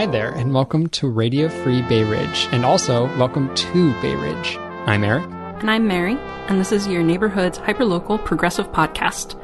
Hi 0.00 0.06
there, 0.06 0.30
and 0.30 0.54
welcome 0.54 0.88
to 0.88 1.10
Radio 1.10 1.50
Free 1.50 1.82
Bay 1.82 2.04
Ridge, 2.04 2.48
and 2.52 2.64
also 2.64 3.04
welcome 3.18 3.54
to 3.54 3.92
Bay 4.00 4.16
Ridge. 4.16 4.56
I'm 4.86 5.04
Eric. 5.04 5.24
And 5.60 5.70
I'm 5.70 5.86
Mary, 5.86 6.16
and 6.48 6.58
this 6.58 6.72
is 6.72 6.86
your 6.86 7.02
neighborhood's 7.02 7.58
hyperlocal 7.58 8.24
progressive 8.24 8.72
podcast. 8.72 9.38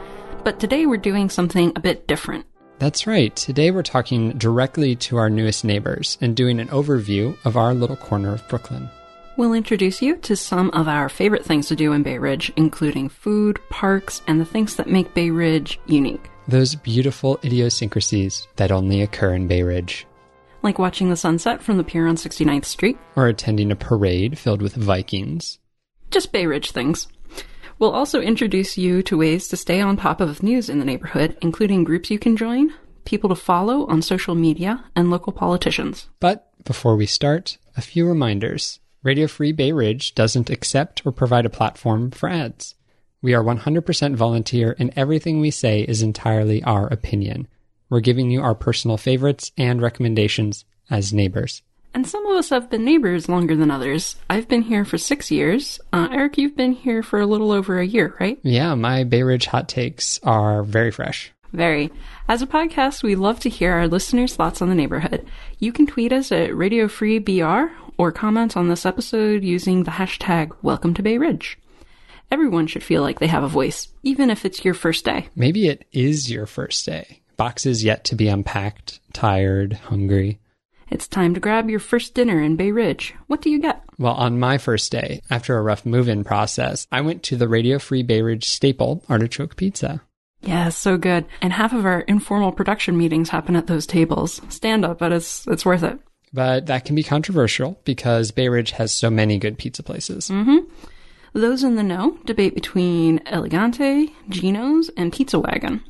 But 0.45 0.59
today 0.59 0.87
we're 0.87 0.97
doing 0.97 1.29
something 1.29 1.75
a 1.77 1.81
bit 1.81 2.09
different. 2.09 2.47
That's 2.79 3.07
right. 3.07 3.37
Today 3.37 3.71
we're 3.71 3.83
talking 3.83 4.31
directly 4.39 4.97
to 4.97 5.19
our 5.19 5.29
newest 5.29 5.63
neighbors 5.63 6.17
and 6.23 6.35
doing 6.35 6.59
an 6.59 6.69
overview 6.69 7.37
of 7.45 7.59
our 7.59 7.75
little 7.75 7.97
corner 7.97 8.33
of 8.33 8.49
Brooklyn. 8.49 8.89
We'll 9.37 9.53
introduce 9.53 10.01
you 10.01 10.17
to 10.17 10.37
some 10.37 10.71
of 10.71 10.89
our 10.89 11.11
favorite 11.11 11.45
things 11.45 11.69
to 11.69 11.77
do 11.77 11.93
in 11.93 12.03
Bay 12.03 12.17
Ridge, 12.17 12.51
including 12.57 13.11
food, 13.11 13.61
parks, 13.69 14.23
and 14.27 14.41
the 14.41 14.47
things 14.47 14.77
that 14.77 14.89
make 14.89 15.13
Bay 15.13 15.29
Ridge 15.29 15.79
unique. 15.85 16.31
Those 16.49 16.75
beautiful 16.77 17.39
idiosyncrasies 17.45 18.49
that 18.57 18.73
only 18.73 19.03
occur 19.03 19.35
in 19.35 19.49
Bay 19.49 19.63
Ridge. 19.63 20.07
Like 20.67 20.81
watching 20.81 21.11
the 21.11 21.17
sunset 21.17 21.63
from 21.63 21.77
the 21.77 21.85
pier 21.85 22.09
on 22.09 22.17
69th 22.17 22.65
Street, 22.65 22.99
Or 23.15 23.29
attending 23.29 23.71
a 23.71 23.77
parade 23.77 24.37
filled 24.37 24.61
with 24.61 24.75
Vikings. 24.75 25.61
just 26.11 26.33
Bay 26.33 26.45
Ridge 26.45 26.73
things. 26.73 27.07
We'll 27.79 27.93
also 27.93 28.21
introduce 28.21 28.77
you 28.77 29.01
to 29.05 29.17
ways 29.17 29.47
to 29.47 29.57
stay 29.57 29.81
on 29.81 29.97
top 29.97 30.21
of 30.21 30.43
news 30.43 30.69
in 30.69 30.81
the 30.81 30.85
neighborhood, 30.85 31.37
including 31.41 31.85
groups 31.85 32.11
you 32.11 32.19
can 32.19 32.37
join, 32.37 32.75
people 33.05 33.29
to 33.29 33.37
follow 33.37 33.87
on 33.87 34.03
social 34.03 34.35
media, 34.35 34.85
and 34.97 35.09
local 35.09 35.33
politicians. 35.33 36.09
But 36.19 36.51
before 36.65 36.97
we 36.97 37.07
start, 37.07 37.59
a 37.77 37.81
few 37.81 38.05
reminders. 38.09 38.81
Radio 39.05 39.29
Free 39.29 39.53
Bay 39.53 39.71
Ridge 39.71 40.17
doesn't 40.17 40.51
accept 40.51 41.01
or 41.07 41.13
provide 41.13 41.47
a 41.47 41.49
platform 41.49 42.11
for 42.11 42.29
ads. 42.29 42.75
We 43.23 43.35
are 43.35 43.45
100% 43.45 44.17
volunteer, 44.17 44.75
and 44.81 44.93
everything 44.97 45.39
we 45.39 45.53
say 45.53 45.83
is 45.83 46.03
entirely 46.03 46.61
our 46.65 46.89
opinion. 46.89 47.47
We're 47.89 48.01
giving 48.01 48.31
you 48.31 48.43
our 48.43 48.55
personal 48.55 48.97
favorites 48.97 49.53
and 49.57 49.81
recommendations 49.81 50.65
as 50.91 51.13
neighbors. 51.13 51.63
And 51.95 52.07
some 52.07 52.27
of 52.27 52.37
us 52.37 52.51
have 52.51 52.69
been 52.69 52.85
neighbors 52.85 53.29
longer 53.29 53.57
than 53.57 53.71
others. 53.71 54.17
I've 54.29 54.49
been 54.49 54.63
here 54.63 54.85
for 54.85 54.99
six 54.99 55.31
years. 55.31 55.81
Uh, 55.93 56.09
Eric, 56.13 56.37
you've 56.37 56.57
been 56.57 56.73
here 56.73 57.03
for 57.03 57.21
a 57.21 57.27
little 57.27 57.53
over 57.53 57.79
a 57.79 57.87
year, 57.87 58.15
right? 58.21 58.39
Yeah, 58.43 58.75
my 58.75 59.05
Bay 59.05 59.23
Ridge 59.23 59.47
hot 59.47 59.69
takes 59.69 60.21
are 60.23 60.63
very 60.63 60.91
fresh. 60.91 61.33
Very. 61.53 61.91
As 62.29 62.43
a 62.43 62.47
podcast, 62.47 63.03
we 63.03 63.15
love 63.15 63.41
to 63.41 63.49
hear 63.49 63.73
our 63.73 63.89
listeners' 63.89 64.35
thoughts 64.35 64.61
on 64.61 64.69
the 64.69 64.75
neighborhood. 64.75 65.27
You 65.59 65.73
can 65.73 65.87
tweet 65.87 66.13
us 66.13 66.31
at 66.31 66.55
Radio 66.55 66.87
Free 66.87 67.19
BR 67.19 67.69
or 67.97 68.13
comment 68.13 68.59
on 68.59 68.69
this 68.69 68.85
episode 68.85 69.43
using 69.43 69.85
the 69.85 69.93
hashtag 69.93 70.55
Welcome 70.61 70.93
to 70.95 71.03
Bay 71.03 71.17
Ridge. 71.17 71.59
Everyone 72.31 72.67
should 72.67 72.83
feel 72.83 73.01
like 73.01 73.21
they 73.21 73.29
have 73.29 73.45
a 73.45 73.49
voice, 73.49 73.89
even 74.03 74.29
if 74.29 74.45
it's 74.45 74.65
your 74.65 74.75
first 74.75 75.05
day. 75.05 75.29
Maybe 75.35 75.69
it 75.69 75.87
is 75.93 76.31
your 76.31 76.45
first 76.45 76.85
day. 76.85 77.23
Boxes 77.37 77.85
yet 77.85 78.05
to 78.05 78.15
be 78.15 78.29
unpacked, 78.29 79.01
tired, 79.13 79.75
hungry. 79.75 80.41
It's 80.89 81.09
time 81.09 81.35
to 81.35 81.41
grab 81.41 81.69
your 81.69 81.81
first 81.81 82.15
dinner 82.15 82.41
in 82.41 82.57
Bay 82.57 82.71
Ridge. 82.71 83.15
What 83.27 83.43
do 83.43 83.51
you 83.51 83.61
get? 83.61 83.83
Well, 83.99 84.15
on 84.15 84.39
my 84.39 84.57
first 84.57 84.93
day, 84.93 85.21
after 85.29 85.57
a 85.57 85.63
rough 85.63 85.85
move 85.85 86.09
in 86.09 86.23
process, 86.23 86.87
I 86.93 87.01
went 87.01 87.23
to 87.25 87.37
the 87.37 87.49
Radio 87.49 87.79
Free 87.79 88.03
Bay 88.03 88.23
Ridge 88.23 88.49
staple, 88.49 89.03
artichoke 89.09 89.57
pizza. 89.57 90.03
Yeah, 90.43 90.69
so 90.69 90.97
good. 90.97 91.27
And 91.43 91.53
half 91.53 91.73
of 91.73 91.85
our 91.85 92.01
informal 92.03 92.53
production 92.53 92.97
meetings 92.97 93.31
happen 93.31 93.57
at 93.57 93.67
those 93.67 93.87
tables. 93.87 94.41
Stand 94.49 94.85
up, 94.85 94.99
but 94.99 95.13
it's 95.13 95.47
it's 95.49 95.67
worth 95.67 95.83
it. 95.83 95.99
But 96.33 96.67
that 96.67 96.85
can 96.85 96.95
be 96.95 97.03
controversial 97.03 97.81
because 97.85 98.31
Bay 98.31 98.49
Ridge 98.49 98.73
has 98.73 98.93
so 98.93 99.11
many 99.11 99.39
good 99.39 99.59
pizza 99.59 99.83
places. 99.83 100.29
Mm-hmm. 100.29 100.59
Those 101.33 101.65
in 101.65 101.75
the 101.75 101.83
know 101.83 102.19
debate 102.25 102.55
between 102.55 103.21
Elegante, 103.27 104.15
Gino's, 104.29 104.89
and 104.97 105.13
Pizza 105.13 105.39
Wagon. 105.39 105.83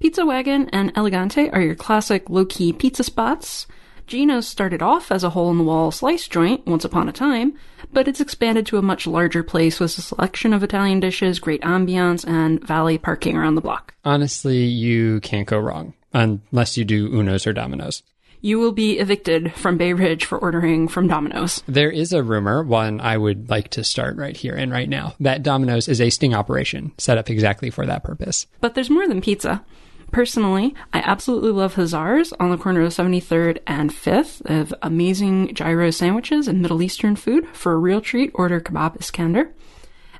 Pizza 0.00 0.24
Wagon 0.24 0.66
and 0.70 0.92
Elegante 0.96 1.50
are 1.50 1.60
your 1.60 1.74
classic 1.74 2.30
low 2.30 2.46
key 2.46 2.72
pizza 2.72 3.04
spots. 3.04 3.66
Gino's 4.06 4.48
started 4.48 4.80
off 4.80 5.12
as 5.12 5.22
a 5.22 5.28
hole 5.28 5.50
in 5.50 5.58
the 5.58 5.62
wall 5.62 5.90
slice 5.90 6.26
joint 6.26 6.66
once 6.66 6.86
upon 6.86 7.06
a 7.06 7.12
time, 7.12 7.52
but 7.92 8.08
it's 8.08 8.18
expanded 8.18 8.64
to 8.64 8.78
a 8.78 8.82
much 8.82 9.06
larger 9.06 9.42
place 9.42 9.78
with 9.78 9.98
a 9.98 10.00
selection 10.00 10.54
of 10.54 10.62
Italian 10.62 11.00
dishes, 11.00 11.38
great 11.38 11.60
ambiance, 11.60 12.26
and 12.26 12.66
valley 12.66 12.96
parking 12.96 13.36
around 13.36 13.56
the 13.56 13.60
block. 13.60 13.94
Honestly, 14.02 14.64
you 14.64 15.20
can't 15.20 15.46
go 15.46 15.58
wrong 15.58 15.92
unless 16.14 16.78
you 16.78 16.86
do 16.86 17.12
Uno's 17.12 17.46
or 17.46 17.52
Domino's. 17.52 18.02
You 18.40 18.58
will 18.58 18.72
be 18.72 18.98
evicted 18.98 19.52
from 19.54 19.76
Bay 19.76 19.92
Ridge 19.92 20.24
for 20.24 20.38
ordering 20.38 20.88
from 20.88 21.08
Domino's. 21.08 21.62
There 21.66 21.90
is 21.90 22.14
a 22.14 22.22
rumor, 22.22 22.62
one 22.62 23.02
I 23.02 23.18
would 23.18 23.50
like 23.50 23.68
to 23.72 23.84
start 23.84 24.16
right 24.16 24.34
here 24.34 24.54
and 24.54 24.72
right 24.72 24.88
now, 24.88 25.14
that 25.20 25.42
Domino's 25.42 25.88
is 25.88 26.00
a 26.00 26.08
sting 26.08 26.32
operation 26.32 26.92
set 26.96 27.18
up 27.18 27.28
exactly 27.28 27.68
for 27.68 27.84
that 27.84 28.02
purpose. 28.02 28.46
But 28.62 28.74
there's 28.74 28.88
more 28.88 29.06
than 29.06 29.20
pizza. 29.20 29.62
Personally, 30.10 30.74
I 30.92 30.98
absolutely 31.00 31.52
love 31.52 31.74
Hazar's 31.74 32.32
on 32.34 32.50
the 32.50 32.56
corner 32.56 32.82
of 32.82 32.92
73rd 32.92 33.58
and 33.66 33.90
5th. 33.90 34.42
They 34.42 34.54
have 34.54 34.74
amazing 34.82 35.54
gyro 35.54 35.90
sandwiches 35.90 36.48
and 36.48 36.60
Middle 36.60 36.82
Eastern 36.82 37.14
food. 37.14 37.46
For 37.52 37.72
a 37.72 37.78
real 37.78 38.00
treat, 38.00 38.32
order 38.34 38.60
kebab 38.60 38.98
Iskander. 38.98 39.52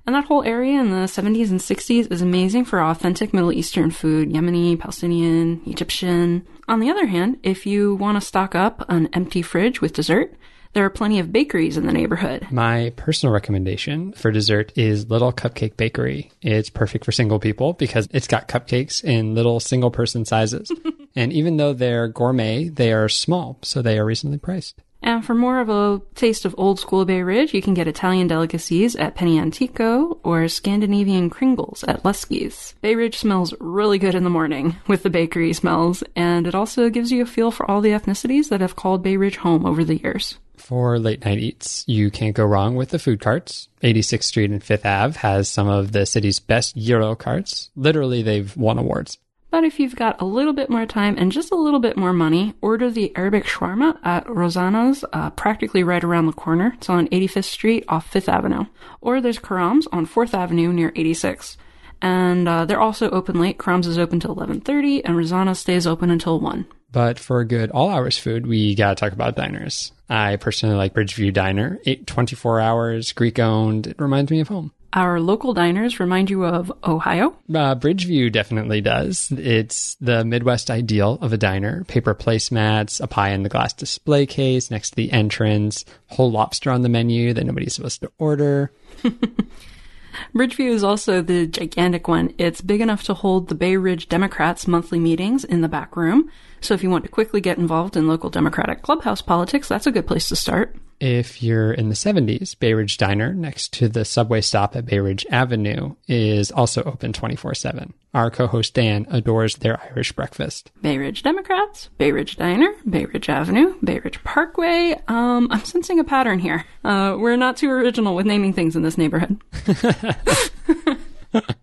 And 0.06 0.15
that 0.15 0.27
whole 0.27 0.45
area 0.45 0.81
in 0.81 0.91
the 0.91 1.06
70s 1.06 1.51
and 1.51 1.61
60s 1.61 2.11
is 2.11 2.23
amazing 2.23 2.65
for 2.65 2.81
authentic 2.81 3.34
Middle 3.34 3.53
Eastern 3.53 3.91
food 3.91 4.31
Yemeni, 4.31 4.78
Palestinian, 4.78 5.61
Egyptian. 5.67 6.47
On 6.69 6.81
the 6.81 6.91
other 6.91 7.07
hand, 7.07 7.39
if 7.43 7.67
you 7.67 7.97
want 7.97 8.17
to 8.17 8.27
stock 8.27 8.55
up 8.55 8.84
an 8.89 9.09
empty 9.12 9.43
fridge 9.43 9.81
with 9.81 9.93
dessert, 9.93 10.34
there 10.73 10.85
are 10.85 10.91
plenty 10.91 11.19
of 11.19 11.33
bakeries 11.33 11.77
in 11.77 11.87
the 11.87 11.93
neighborhood. 11.93 12.47
My 12.51 12.93
personal 12.97 13.33
recommendation 13.33 14.13
for 14.13 14.31
dessert 14.31 14.73
is 14.77 15.11
Little 15.11 15.33
Cupcake 15.33 15.77
Bakery. 15.77 16.31
It's 16.43 16.71
perfect 16.71 17.05
for 17.05 17.13
single 17.13 17.41
people 17.41 17.73
because 17.73 18.09
it's 18.13 18.29
got 18.29 18.49
cupcakes 18.49 19.03
in 19.03 19.35
little 19.35 19.59
single 19.61 19.91
person 19.91 20.25
sizes. 20.25 20.71
and 21.17 21.33
even 21.33 21.57
though 21.57 21.73
they're 21.73 22.09
gourmet, 22.09 22.69
they 22.69 22.93
are 22.93 23.09
small, 23.09 23.59
so 23.63 23.83
they 23.83 23.99
are 23.99 24.05
reasonably 24.05 24.39
priced. 24.39 24.81
And 25.03 25.25
for 25.25 25.34
more 25.34 25.61
of 25.61 25.69
a 25.69 26.03
taste 26.15 26.44
of 26.44 26.55
old 26.59 26.78
school 26.78 27.05
Bay 27.05 27.22
Ridge, 27.22 27.55
you 27.55 27.62
can 27.62 27.75
get 27.75 27.88
Italian 27.88 28.27
delicacies 28.27 28.97
at 28.97 29.16
Paneantico 29.16 30.19
or 30.22 30.47
Scandinavian 30.49 31.31
Kringles 31.31 31.84
at 31.88 32.05
Leske's. 32.05 32.75
Bay 32.83 32.94
Ridge 32.94 33.19
smells 33.19 33.55
really 33.60 33.99
good 33.99 34.15
in 34.15 34.25
the 34.25 34.31
morning 34.31 34.77
with 34.87 35.03
the 35.03 35.10
bakery 35.10 35.53
smells, 35.53 36.05
and 36.15 36.47
it 36.47 36.55
also 36.55 36.91
gives 36.91 37.10
you 37.10 37.22
a 37.22 37.27
feel 37.27 37.50
for 37.50 37.71
all 37.71 37.81
the 37.81 37.91
ethnicities 37.91 38.49
that 38.50 38.60
have 38.60 38.77
called 38.77 39.03
Bay 39.03 39.16
Ridge 39.16 39.37
home 39.37 39.65
over 39.65 39.84
the 39.84 39.97
years. 39.97 40.39
For 40.56 40.99
late 40.99 41.25
night 41.25 41.39
eats, 41.39 41.84
you 41.89 42.10
can't 42.10 42.37
go 42.37 42.44
wrong 42.44 42.77
with 42.77 42.91
the 42.91 42.99
food 42.99 43.21
carts. 43.21 43.69
86th 43.83 44.25
Street 44.25 44.50
and 44.50 44.62
5th 44.62 44.84
Ave 44.84 45.19
has 45.21 45.49
some 45.49 45.69
of 45.69 45.93
the 45.93 46.05
city's 46.05 46.39
best 46.39 46.77
gyro 46.77 47.15
carts. 47.15 47.71
Literally, 47.75 48.22
they've 48.22 48.55
won 48.56 48.78
awards. 48.78 49.19
But 49.50 49.65
if 49.65 49.81
you've 49.81 49.97
got 49.97 50.21
a 50.21 50.25
little 50.25 50.53
bit 50.53 50.71
more 50.71 50.87
time 50.87 51.16
and 51.19 51.33
just 51.33 51.50
a 51.50 51.56
little 51.56 51.81
bit 51.81 51.97
more 51.97 52.12
money, 52.12 52.55
order 52.61 52.91
the 52.91 53.12
Arabic 53.16 53.44
shawarma 53.44 53.99
at 54.05 54.28
Rosanna's, 54.31 55.05
uh, 55.12 55.31
practically 55.31 55.83
right 55.83 56.03
around 56.03 56.27
the 56.27 56.33
corner. 56.33 56.72
It's 56.77 56.88
on 56.88 57.09
85th 57.09 57.44
Street 57.44 57.84
off 57.89 58.12
5th 58.12 58.28
Avenue. 58.28 58.66
Or 59.00 59.21
there's 59.21 59.39
Karam's 59.39 59.89
on 59.89 60.06
4th 60.06 60.34
Avenue 60.34 60.72
near 60.72 60.93
86th. 60.93 61.56
And 62.00 62.49
uh, 62.49 62.65
they're 62.65 62.81
also 62.81 63.10
open 63.10 63.41
late. 63.41 63.59
Karam's 63.59 63.87
is 63.87 63.99
open 63.99 64.21
till 64.21 64.37
11.30 64.37 65.03
and 65.05 65.16
Rosanna 65.16 65.55
stays 65.55 65.87
open 65.87 66.10
until 66.10 66.41
1. 66.41 66.66
But 66.93 67.19
for 67.19 67.44
good 67.44 67.71
all 67.71 67.89
hours 67.91 68.19
food, 68.19 68.47
we 68.47 68.75
gotta 68.75 68.97
talk 68.97 69.12
about 69.12 69.37
diners. 69.37 69.93
I 70.09 70.37
personally 70.37 70.75
like 70.77 70.94
Bridgeview 70.94 71.33
Diner. 71.33 71.78
Eight, 71.87 72.06
24 72.06 72.60
hours, 72.60 73.12
Greek 73.12 73.39
owned. 73.39 73.87
It 73.87 74.00
reminds 74.00 74.31
me 74.31 74.41
of 74.41 74.49
home. 74.49 74.72
Our 74.93 75.21
local 75.21 75.55
diners 75.55 76.01
remind 76.01 76.31
you 76.31 76.45
of 76.45 76.73
Ohio. 76.83 77.37
Uh, 77.49 77.77
Bridgeview 77.77 78.33
definitely 78.33 78.81
does. 78.81 79.31
It's 79.31 79.95
the 80.01 80.25
Midwest 80.25 80.69
ideal 80.69 81.17
of 81.21 81.33
a 81.33 81.37
diner. 81.37 81.84
Paper 81.84 82.15
placemats, 82.15 83.01
a 83.01 83.06
pie 83.06 83.31
in 83.31 83.45
the 83.45 83.49
glass 83.49 83.73
display 83.73 84.27
case 84.27 84.71
next 84.71 84.91
to 84.91 84.97
the 84.97 85.12
entrance, 85.12 85.84
whole 86.09 86.33
lobster 86.33 86.71
on 86.73 86.83
the 86.83 86.89
menu 86.89 87.33
that 87.34 87.47
nobody's 87.47 87.75
supposed 87.75 88.01
to 88.01 88.11
order. 88.19 88.73
Bridgeview 90.34 90.71
is 90.71 90.83
also 90.83 91.22
the 91.22 91.47
gigantic 91.47 92.09
one. 92.09 92.34
It's 92.37 92.60
big 92.60 92.81
enough 92.81 93.04
to 93.04 93.15
hold 93.15 93.48
the 93.48 93.54
Bay 93.54 93.77
Ridge 93.77 94.09
Democrats' 94.09 94.66
monthly 94.66 94.98
meetings 94.98 95.45
in 95.45 95.60
the 95.60 95.69
back 95.69 95.97
room. 95.97 96.31
So 96.60 96.75
if 96.75 96.83
you 96.83 96.91
want 96.91 97.04
to 97.04 97.10
quickly 97.10 97.41
get 97.41 97.59
involved 97.59 97.97
in 97.97 98.09
local 98.09 98.28
Democratic 98.28 98.83
clubhouse 98.83 99.22
politics, 99.22 99.69
that's 99.69 99.87
a 99.87 99.92
good 99.92 100.09
place 100.09 100.28
to 100.28 100.37
start. 100.37 100.75
If 101.01 101.43
you're 101.43 101.73
in 101.73 101.89
the 101.89 101.95
70s, 101.95 102.59
Bay 102.59 102.75
Ridge 102.75 102.99
Diner 102.99 103.33
next 103.33 103.73
to 103.75 103.89
the 103.89 104.05
subway 104.05 104.43
stop 104.43 104.77
at 104.77 104.85
Bay 104.85 104.99
Ridge 104.99 105.27
Avenue 105.31 105.95
is 106.07 106.53
also 106.53 106.83
open 106.83 107.15
24 107.15 107.55
7. 107.55 107.95
Our 108.13 108.31
co 108.31 108.47
host 108.47 108.75
Dan 108.75 109.07
adores 109.11 109.57
their 109.57 109.81
Irish 109.81 110.13
breakfast. 110.13 110.71
Bay 110.83 110.99
Ridge 110.99 111.23
Democrats, 111.23 111.89
Bay 111.97 112.13
Ridge 112.13 112.37
Diner, 112.37 112.75
Bay 112.89 113.07
Ridge 113.07 113.31
Avenue, 113.31 113.75
Bay 113.83 114.01
Ridge 114.01 114.23
Parkway. 114.25 115.01
Um, 115.09 115.49
I'm 115.51 115.65
sensing 115.65 115.99
a 116.01 116.05
pattern 116.05 116.39
here. 116.39 116.67
Uh, 116.85 117.17
we're 117.19 117.37
not 117.37 117.57
too 117.57 117.71
original 117.71 118.15
with 118.15 118.27
naming 118.27 118.53
things 118.53 118.77
in 118.77 118.83
this 118.83 118.99
neighborhood. 118.99 119.41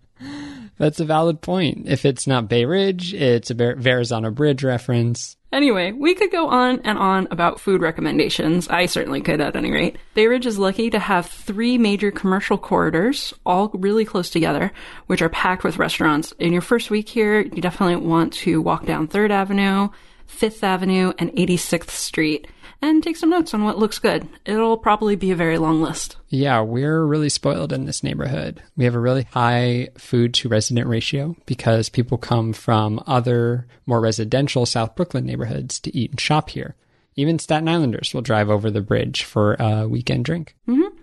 That's 0.78 1.00
a 1.00 1.04
valid 1.04 1.40
point. 1.40 1.88
If 1.88 2.04
it's 2.04 2.26
not 2.26 2.48
Bay 2.48 2.64
Ridge, 2.64 3.12
it's 3.12 3.50
a 3.50 3.54
Ver- 3.54 3.76
Verrazano 3.76 4.30
Bridge 4.30 4.62
reference. 4.62 5.36
Anyway, 5.50 5.92
we 5.92 6.14
could 6.14 6.30
go 6.30 6.48
on 6.48 6.80
and 6.84 6.98
on 6.98 7.26
about 7.30 7.58
food 7.58 7.80
recommendations. 7.80 8.68
I 8.68 8.86
certainly 8.86 9.22
could 9.22 9.40
at 9.40 9.56
any 9.56 9.72
rate. 9.72 9.96
Bay 10.14 10.26
Ridge 10.26 10.46
is 10.46 10.58
lucky 10.58 10.90
to 10.90 10.98
have 10.98 11.26
three 11.26 11.78
major 11.78 12.10
commercial 12.10 12.58
corridors, 12.58 13.32
all 13.46 13.70
really 13.72 14.04
close 14.04 14.28
together, 14.28 14.70
which 15.06 15.22
are 15.22 15.30
packed 15.30 15.64
with 15.64 15.78
restaurants. 15.78 16.32
In 16.38 16.52
your 16.52 16.62
first 16.62 16.90
week 16.90 17.08
here, 17.08 17.40
you 17.40 17.62
definitely 17.62 17.96
want 17.96 18.34
to 18.34 18.60
walk 18.60 18.84
down 18.84 19.08
3rd 19.08 19.30
Avenue, 19.30 19.88
Fifth 20.26 20.62
Avenue, 20.62 21.14
and 21.18 21.30
86th 21.32 21.90
Street, 21.90 22.46
and 22.80 23.02
take 23.02 23.16
some 23.16 23.30
notes 23.30 23.54
on 23.54 23.64
what 23.64 23.78
looks 23.78 23.98
good. 23.98 24.28
It'll 24.44 24.76
probably 24.76 25.16
be 25.16 25.30
a 25.30 25.36
very 25.36 25.58
long 25.58 25.82
list. 25.82 26.16
Yeah, 26.28 26.60
we're 26.60 27.04
really 27.04 27.28
spoiled 27.28 27.72
in 27.72 27.86
this 27.86 28.02
neighborhood. 28.02 28.62
We 28.76 28.84
have 28.84 28.94
a 28.94 29.00
really 29.00 29.26
high 29.32 29.88
food 29.96 30.34
to 30.34 30.48
resident 30.48 30.86
ratio 30.86 31.36
because 31.46 31.88
people 31.88 32.18
come 32.18 32.52
from 32.52 33.02
other 33.06 33.66
more 33.86 34.00
residential 34.00 34.66
South 34.66 34.94
Brooklyn 34.94 35.26
neighborhoods 35.26 35.80
to 35.80 35.96
eat 35.96 36.10
and 36.10 36.20
shop 36.20 36.50
here. 36.50 36.76
Even 37.16 37.38
Staten 37.38 37.68
Islanders 37.68 38.14
will 38.14 38.22
drive 38.22 38.48
over 38.48 38.70
the 38.70 38.80
bridge 38.80 39.24
for 39.24 39.56
a 39.58 39.88
weekend 39.88 40.24
drink. 40.24 40.54
Mm-hmm. 40.68 40.96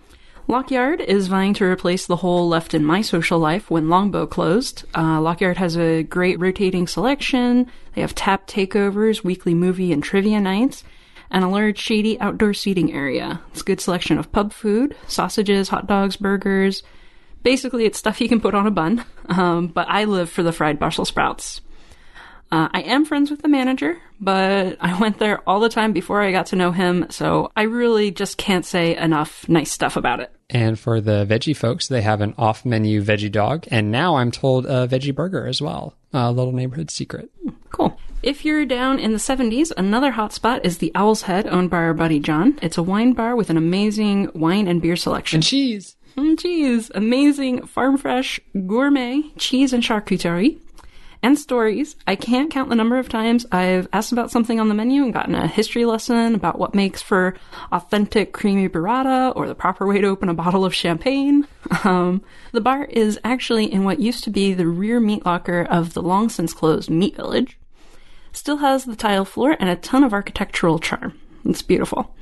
Lockyard 0.48 1.02
is 1.02 1.28
vying 1.28 1.56
to 1.56 1.66
replace 1.66 2.06
the 2.06 2.18
hole 2.18 2.48
left 2.48 2.76
in 2.76 2.86
my 2.86 3.02
social 3.02 3.40
life 3.40 3.72
when 3.72 3.90
Longbow 3.90 4.28
closed. 4.28 4.86
Uh, 4.96 5.20
Lockyard 5.20 5.58
has 5.58 5.76
a 5.76 6.04
great 6.04 6.40
rotating 6.40 6.88
selection. 6.88 7.70
They 7.96 8.02
have 8.02 8.14
tap 8.14 8.46
takeovers, 8.46 9.24
weekly 9.24 9.56
movie 9.56 9.92
and 9.92 10.04
trivia 10.04 10.40
nights, 10.40 10.84
and 11.32 11.44
a 11.44 11.48
large 11.50 11.78
shady 11.78 12.20
outdoor 12.20 12.54
seating 12.54 12.94
area. 12.94 13.42
It's 13.52 13.62
a 13.62 13.66
good 13.66 13.82
selection 13.82 14.18
of 14.18 14.32
pub 14.32 14.54
food, 14.54 14.96
sausages, 15.08 15.70
hot 15.70 15.88
dogs, 15.88 16.16
burgers. 16.16 16.84
Basically, 17.44 17.86
it's 17.86 18.00
stuff 18.00 18.22
you 18.22 18.30
can 18.30 18.42
put 18.42 18.56
on 18.56 18.68
a 18.68 18.72
bun. 18.72 19.04
Um, 19.28 19.70
but 19.70 19.88
I 19.90 20.04
live 20.04 20.30
for 20.30 20.44
the 20.44 20.52
fried 20.52 20.78
Brussels 20.78 21.08
sprouts. 21.08 21.62
Uh, 22.52 22.70
I 22.72 22.82
am 22.82 23.06
friends 23.06 23.32
with 23.32 23.42
the 23.42 23.48
manager, 23.48 23.98
but 24.20 24.78
I 24.82 25.00
went 25.00 25.18
there 25.18 25.42
all 25.50 25.60
the 25.60 25.68
time 25.68 25.94
before 25.94 26.22
I 26.22 26.32
got 26.32 26.46
to 26.48 26.56
know 26.56 26.72
him, 26.72 27.08
so 27.10 27.52
I 27.56 27.64
really 27.64 28.12
just 28.12 28.38
can't 28.38 28.64
say 28.64 28.96
enough 28.96 29.50
nice 29.50 29.72
stuff 29.72 29.96
about 29.96 30.20
it. 30.20 30.32
And 30.50 30.78
for 30.78 31.02
the 31.02 31.26
veggie 31.28 31.58
folks, 31.58 31.88
they 31.88 32.02
have 32.04 32.22
an 32.22 32.36
off 32.38 32.66
menu 32.66 33.04
veggie 33.04 33.32
dog, 33.32 33.66
and 33.72 33.92
now 33.92 34.18
I'm 34.18 34.30
told 34.30 34.68
a 34.68 34.88
veggie 34.88 35.16
burger 35.16 35.48
as 35.48 35.60
well. 35.62 35.96
A 36.14 36.32
little 36.32 36.54
neighborhood 36.54 36.92
secret. 36.92 37.32
Cool. 37.72 38.00
If 38.24 38.44
you're 38.44 38.66
down 38.66 39.00
in 39.00 39.12
the 39.12 39.20
70s, 39.20 39.72
another 39.78 40.12
hot 40.12 40.34
spot 40.34 40.66
is 40.66 40.80
the 40.80 40.92
Owl's 40.96 41.24
Head, 41.24 41.48
owned 41.48 41.70
by 41.70 41.78
our 41.78 41.94
buddy 41.94 42.20
John. 42.20 42.58
It's 42.62 42.78
a 42.78 42.84
wine 42.84 43.14
bar 43.14 43.36
with 43.36 43.50
an 43.50 43.58
amazing 43.58 44.32
wine 44.34 44.68
and 44.68 44.82
beer 44.82 44.96
selection. 44.96 45.38
And 45.38 45.44
cheese. 45.44 45.96
Mm, 46.18 46.40
cheese. 46.40 46.92
Amazing 46.96 47.68
farm 47.68 47.98
fresh 47.98 48.40
gourmet 48.66 49.22
cheese 49.38 49.74
and 49.74 49.84
charcuterie 49.84 50.60
and 51.26 51.40
stories. 51.40 51.96
I 52.06 52.16
can't 52.16 52.52
count 52.52 52.70
the 52.70 52.76
number 52.76 52.98
of 52.98 53.10
times 53.10 53.48
I've 53.52 53.88
asked 53.92 54.12
about 54.12 54.30
something 54.30 54.60
on 54.60 54.70
the 54.70 54.76
menu 54.76 55.04
and 55.04 55.14
gotten 55.14 55.34
a 55.34 55.48
history 55.48 55.84
lesson 55.84 56.36
about 56.36 56.60
what 56.60 56.76
makes 56.76 57.02
for 57.02 57.36
authentic 57.72 58.32
creamy 58.32 58.70
burrata 58.70 59.36
or 59.36 59.48
the 59.48 59.56
proper 59.56 59.88
way 59.88 60.00
to 60.02 60.08
open 60.08 60.30
a 60.30 60.36
bottle 60.36 60.66
of 60.66 60.74
champagne. 60.74 61.48
Um, 61.84 62.22
the 62.52 62.62
bar 62.62 62.86
is 62.86 63.20
actually 63.24 63.72
in 63.72 63.84
what 63.84 64.00
used 64.00 64.24
to 64.26 64.30
be 64.30 64.54
the 64.54 64.68
rear 64.68 65.00
meat 65.00 65.26
locker 65.26 65.64
of 65.64 65.94
the 65.94 66.02
long 66.02 66.30
since 66.30 66.54
closed 66.54 66.92
Meat 66.92 67.16
Village. 67.16 67.58
Still 68.36 68.58
has 68.58 68.84
the 68.84 68.98
tile 68.98 69.24
floor 69.24 69.56
and 69.60 69.70
a 69.70 69.78
ton 69.78 70.04
of 70.04 70.14
architectural 70.14 70.78
charm. 70.78 71.18
It's 71.46 71.62
beautiful. 71.62 72.14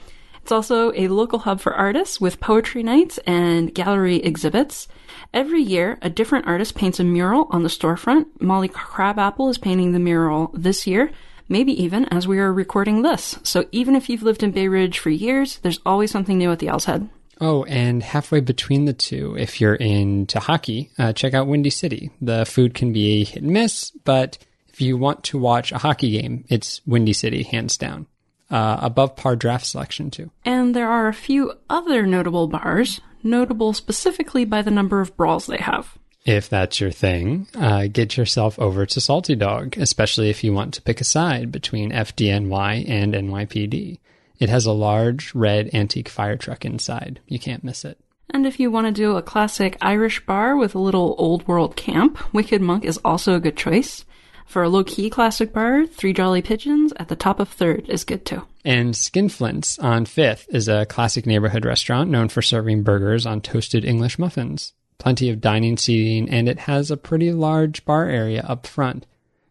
It's 0.43 0.51
also 0.51 0.93
a 0.93 1.07
local 1.07 1.39
hub 1.39 1.59
for 1.59 1.73
artists 1.73 2.21
with 2.21 2.39
poetry 2.39 2.83
nights 2.83 3.17
and 3.25 3.73
gallery 3.73 4.17
exhibits. 4.17 4.87
Every 5.33 5.61
year, 5.61 5.97
a 6.03 6.11
different 6.11 6.45
artist 6.45 6.75
paints 6.75 6.99
a 6.99 7.03
mural 7.03 7.47
on 7.49 7.63
the 7.63 7.69
storefront. 7.69 8.27
Molly 8.39 8.67
Crabapple 8.67 9.49
is 9.49 9.57
painting 9.57 9.91
the 9.91 9.99
mural 9.99 10.51
this 10.53 10.85
year, 10.85 11.09
maybe 11.49 11.73
even 11.81 12.05
as 12.05 12.27
we 12.27 12.37
are 12.37 12.53
recording 12.53 13.01
this. 13.01 13.39
So 13.41 13.65
even 13.71 13.95
if 13.95 14.07
you've 14.07 14.23
lived 14.23 14.43
in 14.43 14.51
Bay 14.51 14.67
Ridge 14.67 14.99
for 14.99 15.09
years, 15.09 15.57
there's 15.63 15.79
always 15.83 16.11
something 16.11 16.37
new 16.37 16.51
at 16.51 16.59
the 16.59 16.69
Owl's 16.69 16.85
Head. 16.85 17.09
Oh, 17.41 17.63
and 17.63 18.03
halfway 18.03 18.39
between 18.39 18.85
the 18.85 18.93
two, 18.93 19.35
if 19.39 19.59
you're 19.59 19.75
into 19.75 20.39
hockey, 20.39 20.91
uh, 20.99 21.13
check 21.13 21.33
out 21.33 21.47
Windy 21.47 21.71
City. 21.71 22.11
The 22.21 22.45
food 22.45 22.75
can 22.75 22.93
be 22.93 23.21
a 23.21 23.25
hit 23.25 23.41
and 23.41 23.51
miss, 23.51 23.89
but 24.03 24.37
if 24.73 24.81
you 24.81 24.97
want 24.97 25.23
to 25.25 25.37
watch 25.37 25.71
a 25.71 25.77
hockey 25.77 26.19
game, 26.19 26.45
it's 26.49 26.81
Windy 26.85 27.13
City, 27.13 27.43
hands 27.43 27.77
down 27.77 28.07
uh, 28.53 28.77
above 28.81 29.15
par 29.15 29.35
draft 29.35 29.65
selection 29.65 30.11
too. 30.11 30.31
And 30.45 30.75
there 30.75 30.89
are 30.89 31.07
a 31.07 31.13
few 31.13 31.53
other 31.69 32.05
notable 32.05 32.47
bars, 32.47 33.01
notable 33.23 33.73
specifically 33.73 34.45
by 34.45 34.61
the 34.61 34.71
number 34.71 35.01
of 35.01 35.17
brawls 35.17 35.47
they 35.47 35.57
have. 35.57 35.97
If 36.25 36.49
that's 36.49 36.79
your 36.79 36.91
thing, 36.91 37.47
uh, 37.55 37.87
get 37.87 38.15
yourself 38.15 38.57
over 38.57 38.85
to 38.85 39.01
Salty 39.01 39.35
Dog, 39.35 39.77
especially 39.77 40.29
if 40.29 40.43
you 40.43 40.53
want 40.53 40.73
to 40.75 40.81
pick 40.81 41.01
a 41.01 41.03
side 41.03 41.51
between 41.51 41.91
FDNY 41.91 42.87
and 42.87 43.13
NYPD. 43.13 43.99
It 44.39 44.49
has 44.49 44.65
a 44.65 44.71
large 44.71 45.35
red 45.35 45.73
antique 45.73 46.07
fire 46.07 46.37
truck 46.37 46.63
inside. 46.63 47.19
You 47.27 47.39
can't 47.39 47.63
miss 47.63 47.83
it. 47.83 47.99
And 48.29 48.45
if 48.45 48.59
you 48.59 48.71
want 48.71 48.87
to 48.87 48.93
do 48.93 49.17
a 49.17 49.21
classic 49.21 49.77
Irish 49.81 50.25
bar 50.25 50.55
with 50.55 50.75
a 50.75 50.79
little 50.79 51.15
old 51.17 51.45
world 51.47 51.75
camp, 51.75 52.33
Wicked 52.33 52.61
Monk 52.61 52.85
is 52.85 52.99
also 53.03 53.35
a 53.35 53.39
good 53.39 53.57
choice. 53.57 54.05
For 54.45 54.63
a 54.63 54.69
low 54.69 54.83
key 54.83 55.09
classic 55.09 55.53
bar, 55.53 55.85
Three 55.85 56.13
Jolly 56.13 56.41
Pigeons 56.41 56.93
at 56.97 57.07
the 57.07 57.15
top 57.15 57.39
of 57.39 57.49
third 57.49 57.89
is 57.89 58.03
good 58.03 58.25
too. 58.25 58.43
And 58.63 58.93
Skinflints 58.93 59.81
on 59.83 60.05
Fifth 60.05 60.47
is 60.49 60.67
a 60.67 60.85
classic 60.85 61.25
neighborhood 61.25 61.65
restaurant 61.65 62.09
known 62.09 62.29
for 62.29 62.41
serving 62.41 62.83
burgers 62.83 63.25
on 63.25 63.41
toasted 63.41 63.83
English 63.83 64.19
muffins. 64.19 64.73
Plenty 64.99 65.29
of 65.29 65.41
dining 65.41 65.77
seating, 65.77 66.29
and 66.29 66.47
it 66.47 66.59
has 66.59 66.91
a 66.91 66.97
pretty 66.97 67.31
large 67.31 67.83
bar 67.83 68.05
area 68.05 68.45
up 68.47 68.67
front. 68.67 69.05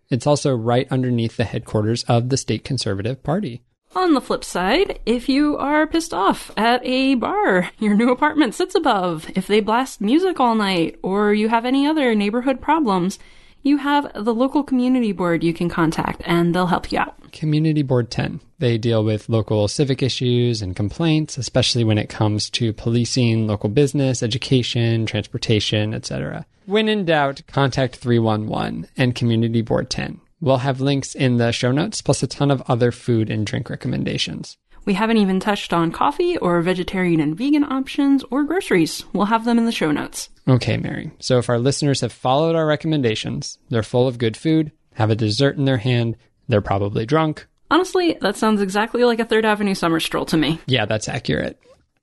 It's 0.09 0.27
also 0.27 0.55
right 0.55 0.87
underneath 0.91 1.37
the 1.37 1.45
headquarters 1.45 2.05
of 2.05 2.29
the 2.29 2.37
State 2.37 2.65
Conservative 2.65 3.23
Party. 3.23 3.63
On 3.95 4.15
the 4.15 4.23
flip 4.23 4.45
side, 4.45 5.01
if 5.05 5.29
you 5.29 5.59
are 5.59 5.87
pissed 5.87 6.15
off 6.15 6.51
at 6.57 6.81
a 6.85 7.15
bar 7.15 7.71
your 7.79 7.95
new 7.95 8.11
apartment 8.11 8.55
sits 8.55 8.75
above, 8.75 9.31
if 9.35 9.47
they 9.47 9.61
blast 9.61 10.01
music 10.01 10.41
all 10.41 10.55
night, 10.55 10.99
or 11.03 11.35
you 11.35 11.49
have 11.51 11.67
any 11.67 11.87
other 11.87 12.15
neighborhood 12.15 12.61
problems, 12.63 13.19
you 13.63 13.79
have 13.79 14.11
the 14.15 14.35
local 14.35 14.63
community 14.63 15.13
board 15.13 15.43
you 15.43 15.55
can 15.55 15.69
contact 15.69 16.23
and 16.25 16.55
they'll 16.55 16.67
help 16.67 16.93
you 16.93 16.99
out. 16.99 17.33
Community 17.33 17.83
Board 17.83 18.11
10. 18.11 18.41
They 18.59 18.79
deal 18.79 19.03
with 19.03 19.29
local 19.29 19.67
civic 19.67 20.03
issues 20.03 20.61
and 20.63 20.77
complaints, 20.77 21.39
especially 21.39 21.83
when 21.83 21.99
it 21.99 22.09
comes 22.09 22.51
to 22.51 22.73
policing, 22.73 23.47
local 23.47 23.71
business, 23.71 24.23
education, 24.23 25.07
transportation, 25.07 25.95
etc. 25.95 26.47
When 26.67 26.89
in 26.89 27.05
doubt, 27.05 27.43
contact 27.47 27.97
311 27.97 28.87
and 28.97 29.15
Community 29.15 29.63
Board 29.63 29.91
10. 29.91 30.21
We'll 30.41 30.59
have 30.59 30.81
links 30.81 31.15
in 31.15 31.37
the 31.39 31.53
show 31.53 31.73
notes, 31.73 32.03
plus 32.03 32.23
a 32.23 32.27
ton 32.27 32.51
of 32.51 32.63
other 32.69 32.91
food 32.91 33.31
and 33.31 33.47
drink 33.47 33.71
recommendations. 33.71 34.59
We 34.85 34.95
haven't 34.95 35.19
even 35.19 35.39
touched 35.41 35.73
on 35.73 35.93
coffee 35.93 36.37
or 36.39 36.61
vegetarian 36.61 37.21
and 37.21 37.37
vegan 37.37 37.65
options 37.65 38.25
or 38.31 38.43
groceries. 38.45 39.05
We'll 39.13 39.27
have 39.27 39.45
them 39.45 39.59
in 39.59 39.67
the 39.67 39.73
show 39.73 39.93
notes. 39.93 40.29
Okay, 40.49 40.77
Mary. 40.77 41.13
So 41.21 41.39
if 41.39 41.49
our 41.49 41.59
listeners 41.59 42.01
have 42.01 42.13
followed 42.13 42.57
our 42.57 42.67
recommendations, 42.67 43.59
they're 43.69 43.83
full 43.83 44.09
of 44.09 44.19
good 44.19 44.37
food, 44.37 44.73
have 44.95 45.11
a 45.11 45.17
dessert 45.17 45.57
in 45.57 45.65
their 45.65 45.79
hand, 45.79 46.17
they're 46.49 46.61
probably 46.61 47.07
drunk. 47.07 47.47
Honestly, 47.71 48.19
that 48.21 48.37
sounds 48.37 48.61
exactly 48.61 49.05
like 49.05 49.21
a 49.21 49.25
Third 49.25 49.45
Avenue 49.45 49.75
summer 49.75 50.01
stroll 50.01 50.27
to 50.27 50.37
me. 50.37 50.61
Yeah, 50.67 50.85
that's 50.85 51.09
accurate. 51.09 51.59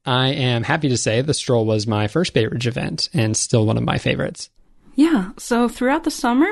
I 0.06 0.30
am 0.30 0.64
happy 0.64 0.90
to 0.90 0.98
say 0.98 1.22
the 1.22 1.34
stroll 1.34 1.66
was 1.66 1.86
my 1.86 2.08
first 2.08 2.34
Bay 2.34 2.48
Ridge 2.48 2.66
event 2.66 3.10
and 3.14 3.36
still 3.36 3.66
one 3.66 3.78
of 3.78 3.84
my 3.84 3.98
favorites. 3.98 4.50
Yeah, 4.96 5.32
so 5.38 5.70
throughout 5.70 6.04
the 6.04 6.12
summer, 6.12 6.50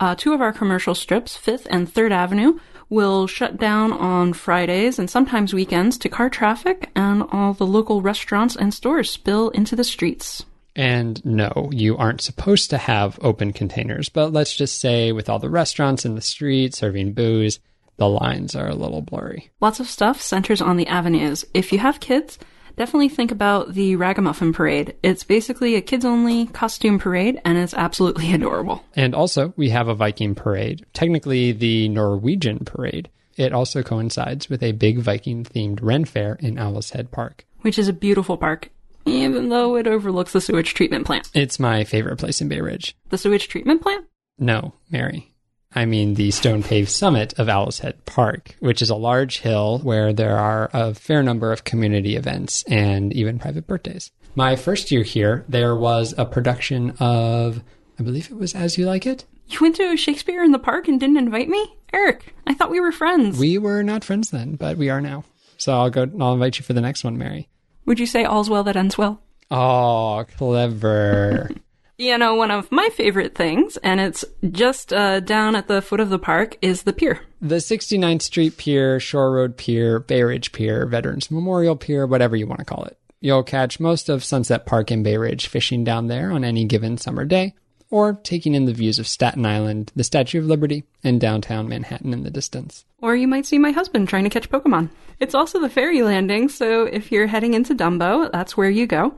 uh, 0.00 0.14
two 0.14 0.32
of 0.32 0.40
our 0.40 0.52
commercial 0.52 0.94
strips, 0.94 1.36
Fifth 1.36 1.66
and 1.70 1.92
Third 1.92 2.12
Avenue, 2.12 2.58
will 2.94 3.26
shut 3.26 3.58
down 3.58 3.92
on 3.92 4.32
Fridays 4.32 4.98
and 4.98 5.10
sometimes 5.10 5.52
weekends 5.52 5.98
to 5.98 6.08
car 6.08 6.30
traffic, 6.30 6.90
and 6.94 7.24
all 7.32 7.52
the 7.52 7.66
local 7.66 8.00
restaurants 8.00 8.56
and 8.56 8.72
stores 8.72 9.10
spill 9.10 9.50
into 9.50 9.74
the 9.76 9.84
streets. 9.84 10.46
And 10.76 11.24
no, 11.24 11.68
you 11.72 11.96
aren't 11.96 12.20
supposed 12.20 12.70
to 12.70 12.78
have 12.78 13.18
open 13.20 13.52
containers, 13.52 14.08
but 14.08 14.32
let's 14.32 14.56
just 14.56 14.80
say 14.80 15.12
with 15.12 15.28
all 15.28 15.38
the 15.38 15.50
restaurants 15.50 16.04
in 16.04 16.14
the 16.14 16.20
street 16.20 16.74
serving 16.74 17.12
booze, 17.12 17.60
the 17.96 18.08
lines 18.08 18.56
are 18.56 18.68
a 18.68 18.74
little 18.74 19.02
blurry. 19.02 19.50
Lots 19.60 19.80
of 19.80 19.88
stuff 19.88 20.20
centers 20.20 20.60
on 20.60 20.76
the 20.76 20.86
avenues. 20.86 21.44
If 21.52 21.72
you 21.72 21.78
have 21.80 22.00
kids, 22.00 22.38
definitely 22.76 23.08
think 23.08 23.30
about 23.30 23.74
the 23.74 23.96
Ragamuffin 23.96 24.52
Parade. 24.52 24.96
It's 25.02 25.24
basically 25.24 25.74
a 25.74 25.80
kids 25.80 26.04
only 26.04 26.46
costume 26.46 26.98
parade 26.98 27.40
and 27.44 27.58
it's 27.58 27.74
absolutely 27.74 28.32
adorable. 28.34 28.84
And 28.94 29.14
also, 29.14 29.52
we 29.56 29.70
have 29.70 29.88
a 29.88 29.94
Viking 29.94 30.34
parade, 30.34 30.84
technically 30.92 31.52
the 31.52 31.88
Norwegian 31.88 32.60
parade. 32.60 33.08
It 33.36 33.52
also 33.52 33.82
coincides 33.82 34.48
with 34.48 34.62
a 34.62 34.72
big 34.72 34.98
Viking 34.98 35.44
themed 35.44 35.80
Ren 35.82 36.04
Fair 36.04 36.34
in 36.40 36.58
Owl's 36.58 36.90
Head 36.90 37.10
Park, 37.10 37.44
which 37.62 37.78
is 37.78 37.88
a 37.88 37.92
beautiful 37.92 38.36
park 38.36 38.70
even 39.06 39.48
though 39.50 39.76
it 39.76 39.86
overlooks 39.86 40.32
the 40.32 40.40
sewage 40.40 40.74
treatment 40.74 41.06
plant. 41.06 41.30
It's 41.34 41.58
my 41.58 41.84
favorite 41.84 42.16
place 42.16 42.40
in 42.40 42.48
Bay 42.48 42.60
Ridge. 42.60 42.96
The 43.10 43.18
sewage 43.18 43.48
treatment 43.48 43.82
plant? 43.82 44.06
No, 44.38 44.74
Mary. 44.90 45.33
I 45.74 45.86
mean 45.86 46.14
the 46.14 46.30
stone 46.30 46.62
paved 46.62 46.90
summit 46.90 47.38
of 47.38 47.48
Owl's 47.48 47.80
Head 47.80 48.04
Park, 48.04 48.56
which 48.60 48.80
is 48.80 48.90
a 48.90 48.94
large 48.94 49.40
hill 49.40 49.78
where 49.80 50.12
there 50.12 50.38
are 50.38 50.70
a 50.72 50.94
fair 50.94 51.22
number 51.22 51.52
of 51.52 51.64
community 51.64 52.16
events 52.16 52.62
and 52.64 53.12
even 53.12 53.38
private 53.38 53.66
birthdays. 53.66 54.10
My 54.36 54.56
first 54.56 54.90
year 54.90 55.02
here, 55.02 55.44
there 55.48 55.76
was 55.76 56.14
a 56.16 56.24
production 56.24 56.90
of, 57.00 57.62
I 57.98 58.02
believe 58.02 58.30
it 58.30 58.36
was 58.36 58.54
As 58.54 58.78
You 58.78 58.86
Like 58.86 59.06
It. 59.06 59.24
You 59.48 59.58
went 59.60 59.76
to 59.76 59.96
Shakespeare 59.96 60.42
in 60.42 60.52
the 60.52 60.58
park 60.58 60.88
and 60.88 60.98
didn't 60.98 61.18
invite 61.18 61.48
me? 61.48 61.76
Eric, 61.92 62.34
I 62.46 62.54
thought 62.54 62.70
we 62.70 62.80
were 62.80 62.92
friends. 62.92 63.38
We 63.38 63.58
were 63.58 63.82
not 63.82 64.02
friends 64.04 64.30
then, 64.30 64.56
but 64.56 64.76
we 64.76 64.90
are 64.90 65.00
now. 65.00 65.24
So 65.56 65.72
I'll 65.72 65.90
go, 65.90 66.10
I'll 66.20 66.32
invite 66.34 66.58
you 66.58 66.64
for 66.64 66.72
the 66.72 66.80
next 66.80 67.04
one, 67.04 67.18
Mary. 67.18 67.48
Would 67.86 68.00
you 68.00 68.06
say 68.06 68.24
all's 68.24 68.50
well 68.50 68.64
that 68.64 68.76
ends 68.76 68.98
well? 68.98 69.20
Oh, 69.50 70.24
clever. 70.36 71.50
You 71.96 72.18
know, 72.18 72.34
one 72.34 72.50
of 72.50 72.72
my 72.72 72.88
favorite 72.88 73.36
things, 73.36 73.76
and 73.76 74.00
it's 74.00 74.24
just 74.50 74.92
uh, 74.92 75.20
down 75.20 75.54
at 75.54 75.68
the 75.68 75.80
foot 75.80 76.00
of 76.00 76.10
the 76.10 76.18
park, 76.18 76.58
is 76.60 76.82
the 76.82 76.92
pier. 76.92 77.20
The 77.40 77.56
69th 77.56 78.22
Street 78.22 78.56
Pier, 78.56 78.98
Shore 78.98 79.30
Road 79.30 79.56
Pier, 79.56 80.00
Bay 80.00 80.24
Ridge 80.24 80.50
Pier, 80.50 80.86
Veterans 80.86 81.30
Memorial 81.30 81.76
Pier, 81.76 82.04
whatever 82.04 82.34
you 82.34 82.48
want 82.48 82.58
to 82.58 82.64
call 82.64 82.84
it. 82.84 82.98
You'll 83.20 83.44
catch 83.44 83.78
most 83.78 84.08
of 84.08 84.24
Sunset 84.24 84.66
Park 84.66 84.90
and 84.90 85.04
Bay 85.04 85.16
Ridge 85.16 85.46
fishing 85.46 85.84
down 85.84 86.08
there 86.08 86.32
on 86.32 86.42
any 86.42 86.64
given 86.64 86.98
summer 86.98 87.24
day, 87.24 87.54
or 87.90 88.14
taking 88.14 88.54
in 88.54 88.64
the 88.64 88.72
views 88.72 88.98
of 88.98 89.06
Staten 89.06 89.46
Island, 89.46 89.92
the 89.94 90.02
Statue 90.02 90.40
of 90.40 90.46
Liberty, 90.46 90.82
and 91.04 91.20
downtown 91.20 91.68
Manhattan 91.68 92.12
in 92.12 92.24
the 92.24 92.30
distance. 92.30 92.84
Or 93.02 93.14
you 93.14 93.28
might 93.28 93.46
see 93.46 93.58
my 93.58 93.70
husband 93.70 94.08
trying 94.08 94.24
to 94.24 94.30
catch 94.30 94.50
Pokemon. 94.50 94.90
It's 95.20 95.34
also 95.34 95.60
the 95.60 95.70
ferry 95.70 96.02
landing, 96.02 96.48
so 96.48 96.86
if 96.86 97.12
you're 97.12 97.28
heading 97.28 97.54
into 97.54 97.72
Dumbo, 97.72 98.32
that's 98.32 98.56
where 98.56 98.68
you 98.68 98.88
go. 98.88 99.14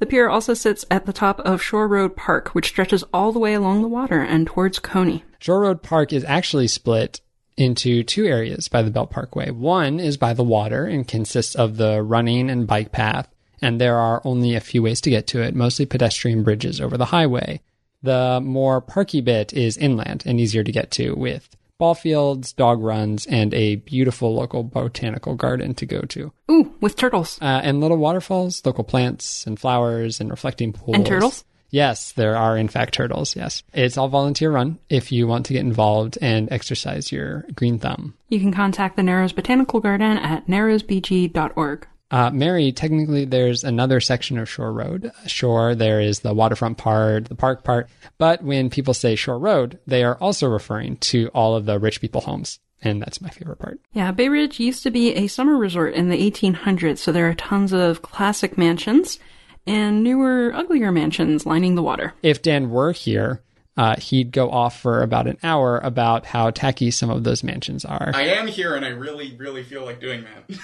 The 0.00 0.06
pier 0.06 0.30
also 0.30 0.54
sits 0.54 0.86
at 0.90 1.04
the 1.04 1.12
top 1.12 1.40
of 1.40 1.62
Shore 1.62 1.86
Road 1.86 2.16
Park, 2.16 2.48
which 2.54 2.68
stretches 2.68 3.04
all 3.12 3.32
the 3.32 3.38
way 3.38 3.52
along 3.52 3.82
the 3.82 3.88
water 3.88 4.22
and 4.22 4.46
towards 4.46 4.78
Coney. 4.78 5.24
Shore 5.38 5.60
Road 5.60 5.82
Park 5.82 6.14
is 6.14 6.24
actually 6.24 6.68
split 6.68 7.20
into 7.58 8.02
two 8.02 8.24
areas 8.24 8.66
by 8.68 8.80
the 8.80 8.90
Belt 8.90 9.10
Parkway. 9.10 9.50
One 9.50 10.00
is 10.00 10.16
by 10.16 10.32
the 10.32 10.42
water 10.42 10.86
and 10.86 11.06
consists 11.06 11.54
of 11.54 11.76
the 11.76 12.02
running 12.02 12.48
and 12.48 12.66
bike 12.66 12.92
path, 12.92 13.28
and 13.60 13.78
there 13.78 13.98
are 13.98 14.22
only 14.24 14.54
a 14.54 14.60
few 14.60 14.82
ways 14.82 15.02
to 15.02 15.10
get 15.10 15.26
to 15.28 15.42
it, 15.42 15.54
mostly 15.54 15.84
pedestrian 15.84 16.42
bridges 16.42 16.80
over 16.80 16.96
the 16.96 17.04
highway. 17.04 17.60
The 18.02 18.40
more 18.42 18.80
parky 18.80 19.20
bit 19.20 19.52
is 19.52 19.76
inland 19.76 20.22
and 20.24 20.40
easier 20.40 20.64
to 20.64 20.72
get 20.72 20.90
to 20.92 21.12
with 21.12 21.54
ball 21.80 21.96
fields, 21.96 22.52
dog 22.52 22.80
runs, 22.80 23.26
and 23.26 23.52
a 23.54 23.76
beautiful 23.76 24.32
local 24.34 24.62
botanical 24.62 25.34
garden 25.34 25.74
to 25.74 25.86
go 25.86 26.02
to. 26.02 26.32
Ooh, 26.48 26.72
with 26.80 26.94
turtles. 26.94 27.38
Uh, 27.42 27.60
and 27.64 27.80
little 27.80 27.96
waterfalls, 27.96 28.64
local 28.64 28.84
plants 28.84 29.46
and 29.46 29.58
flowers 29.58 30.20
and 30.20 30.30
reflecting 30.30 30.72
pools. 30.72 30.94
And 30.94 31.04
turtles? 31.04 31.44
Yes, 31.70 32.12
there 32.12 32.36
are 32.36 32.56
in 32.56 32.68
fact 32.68 32.94
turtles. 32.94 33.34
Yes. 33.36 33.62
It's 33.72 33.96
all 33.96 34.08
volunteer 34.08 34.50
run 34.50 34.78
if 34.88 35.10
you 35.12 35.26
want 35.26 35.46
to 35.46 35.52
get 35.52 35.60
involved 35.64 36.18
and 36.20 36.50
exercise 36.52 37.12
your 37.12 37.46
green 37.54 37.78
thumb. 37.78 38.14
You 38.28 38.40
can 38.40 38.52
contact 38.52 38.96
the 38.96 39.02
Narrows 39.02 39.32
Botanical 39.32 39.80
Garden 39.80 40.18
at 40.18 40.46
narrowsbg.org. 40.46 41.86
Uh, 42.10 42.30
Mary, 42.30 42.72
technically, 42.72 43.24
there's 43.24 43.62
another 43.62 44.00
section 44.00 44.38
of 44.38 44.48
Shore 44.48 44.72
Road. 44.72 45.12
Shore, 45.26 45.74
there 45.74 46.00
is 46.00 46.20
the 46.20 46.34
waterfront 46.34 46.78
part, 46.78 47.26
the 47.26 47.36
park 47.36 47.62
part. 47.62 47.88
But 48.18 48.42
when 48.42 48.70
people 48.70 48.94
say 48.94 49.14
Shore 49.14 49.38
Road, 49.38 49.78
they 49.86 50.02
are 50.02 50.16
also 50.16 50.48
referring 50.48 50.96
to 50.96 51.28
all 51.28 51.54
of 51.54 51.66
the 51.66 51.78
rich 51.78 52.00
people 52.00 52.22
homes. 52.22 52.58
And 52.82 53.00
that's 53.00 53.20
my 53.20 53.28
favorite 53.28 53.58
part. 53.58 53.78
Yeah, 53.92 54.10
Bay 54.10 54.28
Ridge 54.28 54.58
used 54.58 54.82
to 54.84 54.90
be 54.90 55.14
a 55.14 55.26
summer 55.26 55.56
resort 55.56 55.94
in 55.94 56.08
the 56.08 56.30
1800s, 56.30 56.98
so 56.98 57.12
there 57.12 57.28
are 57.28 57.34
tons 57.34 57.72
of 57.72 58.02
classic 58.02 58.56
mansions 58.56 59.18
and 59.66 60.02
newer, 60.02 60.52
uglier 60.54 60.90
mansions 60.90 61.44
lining 61.44 61.74
the 61.74 61.82
water. 61.82 62.14
If 62.22 62.40
Dan 62.40 62.70
were 62.70 62.92
here, 62.92 63.42
uh, 63.80 63.96
he'd 63.96 64.30
go 64.30 64.50
off 64.50 64.78
for 64.78 65.02
about 65.02 65.26
an 65.26 65.38
hour 65.42 65.78
about 65.78 66.26
how 66.26 66.50
tacky 66.50 66.90
some 66.90 67.08
of 67.08 67.24
those 67.24 67.42
mansions 67.42 67.82
are. 67.86 68.12
I 68.14 68.24
am 68.24 68.46
here, 68.46 68.74
and 68.74 68.84
I 68.84 68.90
really, 68.90 69.34
really 69.38 69.62
feel 69.62 69.86
like 69.86 70.02
doing 70.02 70.22
that. 70.24 70.58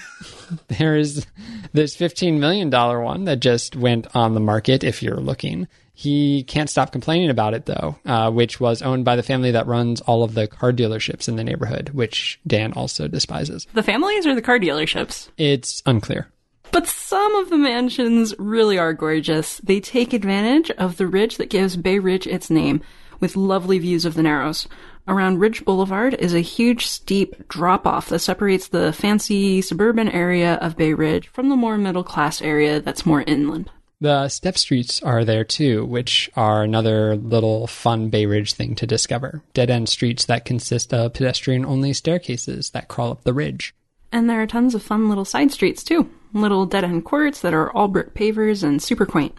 There's 0.78 1.26
this 1.72 1.96
$15 1.96 2.38
million 2.38 2.70
one 2.70 3.24
that 3.24 3.40
just 3.40 3.74
went 3.74 4.14
on 4.14 4.34
the 4.34 4.40
market 4.40 4.84
if 4.84 5.02
you're 5.02 5.16
looking. 5.16 5.66
He 5.94 6.42
can't 6.42 6.68
stop 6.68 6.92
complaining 6.92 7.30
about 7.30 7.54
it, 7.54 7.64
though, 7.64 7.98
uh, 8.04 8.30
which 8.30 8.60
was 8.60 8.82
owned 8.82 9.06
by 9.06 9.16
the 9.16 9.22
family 9.22 9.52
that 9.52 9.66
runs 9.66 10.02
all 10.02 10.22
of 10.22 10.34
the 10.34 10.46
car 10.46 10.70
dealerships 10.70 11.26
in 11.26 11.36
the 11.36 11.44
neighborhood, 11.44 11.88
which 11.94 12.38
Dan 12.46 12.74
also 12.74 13.08
despises. 13.08 13.66
The 13.72 13.82
families 13.82 14.26
or 14.26 14.34
the 14.34 14.42
car 14.42 14.58
dealerships? 14.58 15.30
It's 15.38 15.82
unclear. 15.86 16.28
But 16.70 16.86
some 16.86 17.34
of 17.36 17.48
the 17.48 17.56
mansions 17.56 18.34
really 18.38 18.76
are 18.76 18.92
gorgeous. 18.92 19.56
They 19.64 19.80
take 19.80 20.12
advantage 20.12 20.70
of 20.72 20.98
the 20.98 21.06
ridge 21.06 21.38
that 21.38 21.48
gives 21.48 21.78
Bay 21.78 21.98
Ridge 21.98 22.26
its 22.26 22.50
name, 22.50 22.82
with 23.20 23.36
lovely 23.36 23.78
views 23.78 24.04
of 24.04 24.14
the 24.14 24.22
Narrows. 24.22 24.68
Around 25.08 25.38
Ridge 25.38 25.64
Boulevard 25.64 26.14
is 26.14 26.34
a 26.34 26.40
huge 26.40 26.86
steep 26.86 27.48
drop 27.48 27.86
off 27.86 28.08
that 28.08 28.18
separates 28.18 28.68
the 28.68 28.92
fancy 28.92 29.62
suburban 29.62 30.08
area 30.08 30.54
of 30.54 30.76
Bay 30.76 30.94
Ridge 30.94 31.28
from 31.28 31.48
the 31.48 31.56
more 31.56 31.78
middle 31.78 32.02
class 32.02 32.42
area 32.42 32.80
that's 32.80 33.06
more 33.06 33.22
inland. 33.22 33.70
The 34.00 34.28
step 34.28 34.58
streets 34.58 35.02
are 35.02 35.24
there 35.24 35.44
too, 35.44 35.84
which 35.84 36.28
are 36.36 36.62
another 36.62 37.16
little 37.16 37.66
fun 37.66 38.10
Bay 38.10 38.26
Ridge 38.26 38.52
thing 38.52 38.74
to 38.74 38.86
discover. 38.86 39.42
Dead 39.54 39.70
end 39.70 39.88
streets 39.88 40.26
that 40.26 40.44
consist 40.44 40.92
of 40.92 41.14
pedestrian 41.14 41.64
only 41.64 41.92
staircases 41.92 42.70
that 42.70 42.88
crawl 42.88 43.12
up 43.12 43.24
the 43.24 43.32
ridge. 43.32 43.74
And 44.12 44.28
there 44.28 44.42
are 44.42 44.46
tons 44.46 44.74
of 44.74 44.82
fun 44.82 45.08
little 45.08 45.24
side 45.24 45.50
streets 45.50 45.82
too. 45.82 46.10
Little 46.32 46.66
dead 46.66 46.84
end 46.84 47.04
courts 47.04 47.40
that 47.40 47.54
are 47.54 47.70
all 47.70 47.88
brick 47.88 48.12
pavers 48.12 48.62
and 48.62 48.82
super 48.82 49.06
quaint. 49.06 49.34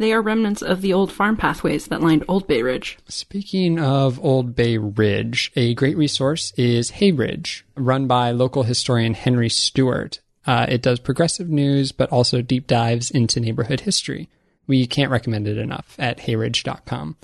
They 0.00 0.14
are 0.14 0.22
remnants 0.22 0.62
of 0.62 0.80
the 0.80 0.94
old 0.94 1.12
farm 1.12 1.36
pathways 1.36 1.88
that 1.88 2.00
lined 2.00 2.24
Old 2.26 2.46
Bay 2.46 2.62
Ridge. 2.62 2.96
Speaking 3.06 3.78
of 3.78 4.18
Old 4.24 4.56
Bay 4.56 4.78
Ridge, 4.78 5.52
a 5.54 5.74
great 5.74 5.94
resource 5.94 6.54
is 6.56 6.88
Hey 6.88 7.12
Ridge, 7.12 7.66
run 7.76 8.06
by 8.06 8.30
local 8.30 8.62
historian 8.62 9.12
Henry 9.12 9.50
Stewart. 9.50 10.20
Uh, 10.46 10.64
it 10.70 10.80
does 10.80 11.00
progressive 11.00 11.50
news, 11.50 11.92
but 11.92 12.08
also 12.10 12.40
deep 12.40 12.66
dives 12.66 13.10
into 13.10 13.40
neighborhood 13.40 13.80
history. 13.80 14.30
We 14.66 14.86
can't 14.86 15.10
recommend 15.10 15.46
it 15.46 15.58
enough 15.58 15.96
at 15.98 16.20
heyridge.com. 16.20 17.18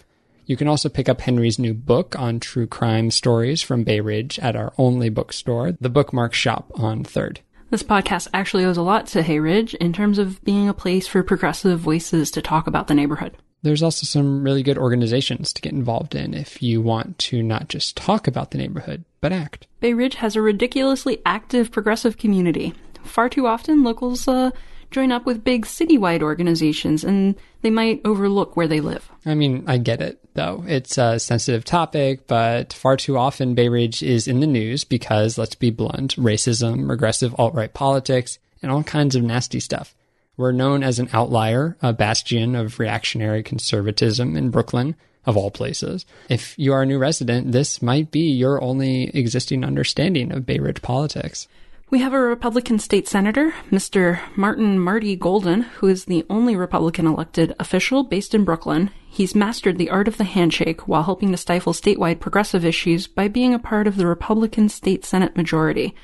You 0.44 0.58
can 0.58 0.68
also 0.68 0.90
pick 0.90 1.08
up 1.08 1.22
Henry's 1.22 1.58
new 1.58 1.72
book 1.72 2.14
on 2.18 2.40
true 2.40 2.66
crime 2.66 3.10
stories 3.10 3.62
from 3.62 3.84
Bay 3.84 4.00
Ridge 4.00 4.38
at 4.40 4.54
our 4.54 4.74
only 4.76 5.08
bookstore, 5.08 5.72
the 5.80 5.88
Bookmark 5.88 6.34
Shop 6.34 6.70
on 6.74 7.04
3rd. 7.04 7.38
This 7.76 7.82
podcast 7.82 8.28
actually 8.32 8.64
owes 8.64 8.78
a 8.78 8.82
lot 8.82 9.06
to 9.08 9.22
Hey 9.22 9.38
Ridge 9.38 9.74
in 9.74 9.92
terms 9.92 10.18
of 10.18 10.42
being 10.44 10.66
a 10.66 10.72
place 10.72 11.06
for 11.06 11.22
progressive 11.22 11.78
voices 11.78 12.30
to 12.30 12.40
talk 12.40 12.66
about 12.66 12.86
the 12.86 12.94
neighborhood. 12.94 13.36
There's 13.60 13.82
also 13.82 14.06
some 14.06 14.42
really 14.42 14.62
good 14.62 14.78
organizations 14.78 15.52
to 15.52 15.60
get 15.60 15.74
involved 15.74 16.14
in 16.14 16.32
if 16.32 16.62
you 16.62 16.80
want 16.80 17.18
to 17.18 17.42
not 17.42 17.68
just 17.68 17.94
talk 17.94 18.26
about 18.26 18.50
the 18.50 18.56
neighborhood, 18.56 19.04
but 19.20 19.30
act. 19.30 19.66
Bay 19.80 19.92
Ridge 19.92 20.14
has 20.14 20.36
a 20.36 20.40
ridiculously 20.40 21.20
active 21.26 21.70
progressive 21.70 22.16
community. 22.16 22.72
Far 23.04 23.28
too 23.28 23.46
often, 23.46 23.82
locals 23.82 24.26
uh, 24.26 24.52
join 24.90 25.12
up 25.12 25.26
with 25.26 25.44
big 25.44 25.66
citywide 25.66 26.22
organizations 26.22 27.04
and 27.04 27.36
they 27.62 27.70
might 27.70 28.00
overlook 28.04 28.56
where 28.56 28.68
they 28.68 28.80
live. 28.80 29.10
I 29.24 29.34
mean, 29.34 29.64
I 29.66 29.78
get 29.78 30.00
it, 30.00 30.18
though. 30.34 30.64
It's 30.66 30.98
a 30.98 31.18
sensitive 31.18 31.64
topic, 31.64 32.26
but 32.26 32.72
far 32.72 32.96
too 32.96 33.16
often 33.18 33.54
Bay 33.54 33.68
Ridge 33.68 34.02
is 34.02 34.28
in 34.28 34.40
the 34.40 34.46
news 34.46 34.84
because, 34.84 35.38
let's 35.38 35.54
be 35.54 35.70
blunt, 35.70 36.16
racism, 36.16 36.88
regressive 36.88 37.34
alt 37.38 37.54
right 37.54 37.72
politics, 37.72 38.38
and 38.62 38.70
all 38.70 38.82
kinds 38.82 39.16
of 39.16 39.22
nasty 39.22 39.60
stuff. 39.60 39.94
We're 40.36 40.52
known 40.52 40.82
as 40.82 40.98
an 40.98 41.08
outlier, 41.12 41.76
a 41.80 41.92
bastion 41.92 42.54
of 42.54 42.78
reactionary 42.78 43.42
conservatism 43.42 44.36
in 44.36 44.50
Brooklyn, 44.50 44.94
of 45.24 45.36
all 45.36 45.50
places. 45.50 46.06
If 46.28 46.56
you 46.56 46.72
are 46.72 46.82
a 46.82 46.86
new 46.86 46.98
resident, 46.98 47.52
this 47.52 47.82
might 47.82 48.10
be 48.10 48.30
your 48.30 48.62
only 48.62 49.04
existing 49.08 49.64
understanding 49.64 50.30
of 50.30 50.46
Bay 50.46 50.58
Ridge 50.58 50.82
politics. 50.82 51.48
We 51.88 52.00
have 52.00 52.12
a 52.12 52.18
Republican 52.18 52.80
state 52.80 53.06
senator, 53.06 53.54
Mr. 53.70 54.18
Martin 54.34 54.76
Marty 54.76 55.14
Golden, 55.14 55.62
who 55.62 55.86
is 55.86 56.06
the 56.06 56.26
only 56.28 56.56
Republican 56.56 57.06
elected 57.06 57.54
official 57.60 58.02
based 58.02 58.34
in 58.34 58.44
Brooklyn. 58.44 58.90
He's 59.08 59.36
mastered 59.36 59.78
the 59.78 59.90
art 59.90 60.08
of 60.08 60.16
the 60.16 60.24
handshake 60.24 60.88
while 60.88 61.04
helping 61.04 61.30
to 61.30 61.36
stifle 61.36 61.72
statewide 61.72 62.18
progressive 62.18 62.64
issues 62.64 63.06
by 63.06 63.28
being 63.28 63.54
a 63.54 63.60
part 63.60 63.86
of 63.86 63.94
the 63.94 64.06
Republican 64.08 64.68
state 64.68 65.04
Senate 65.04 65.36
majority, 65.36 65.94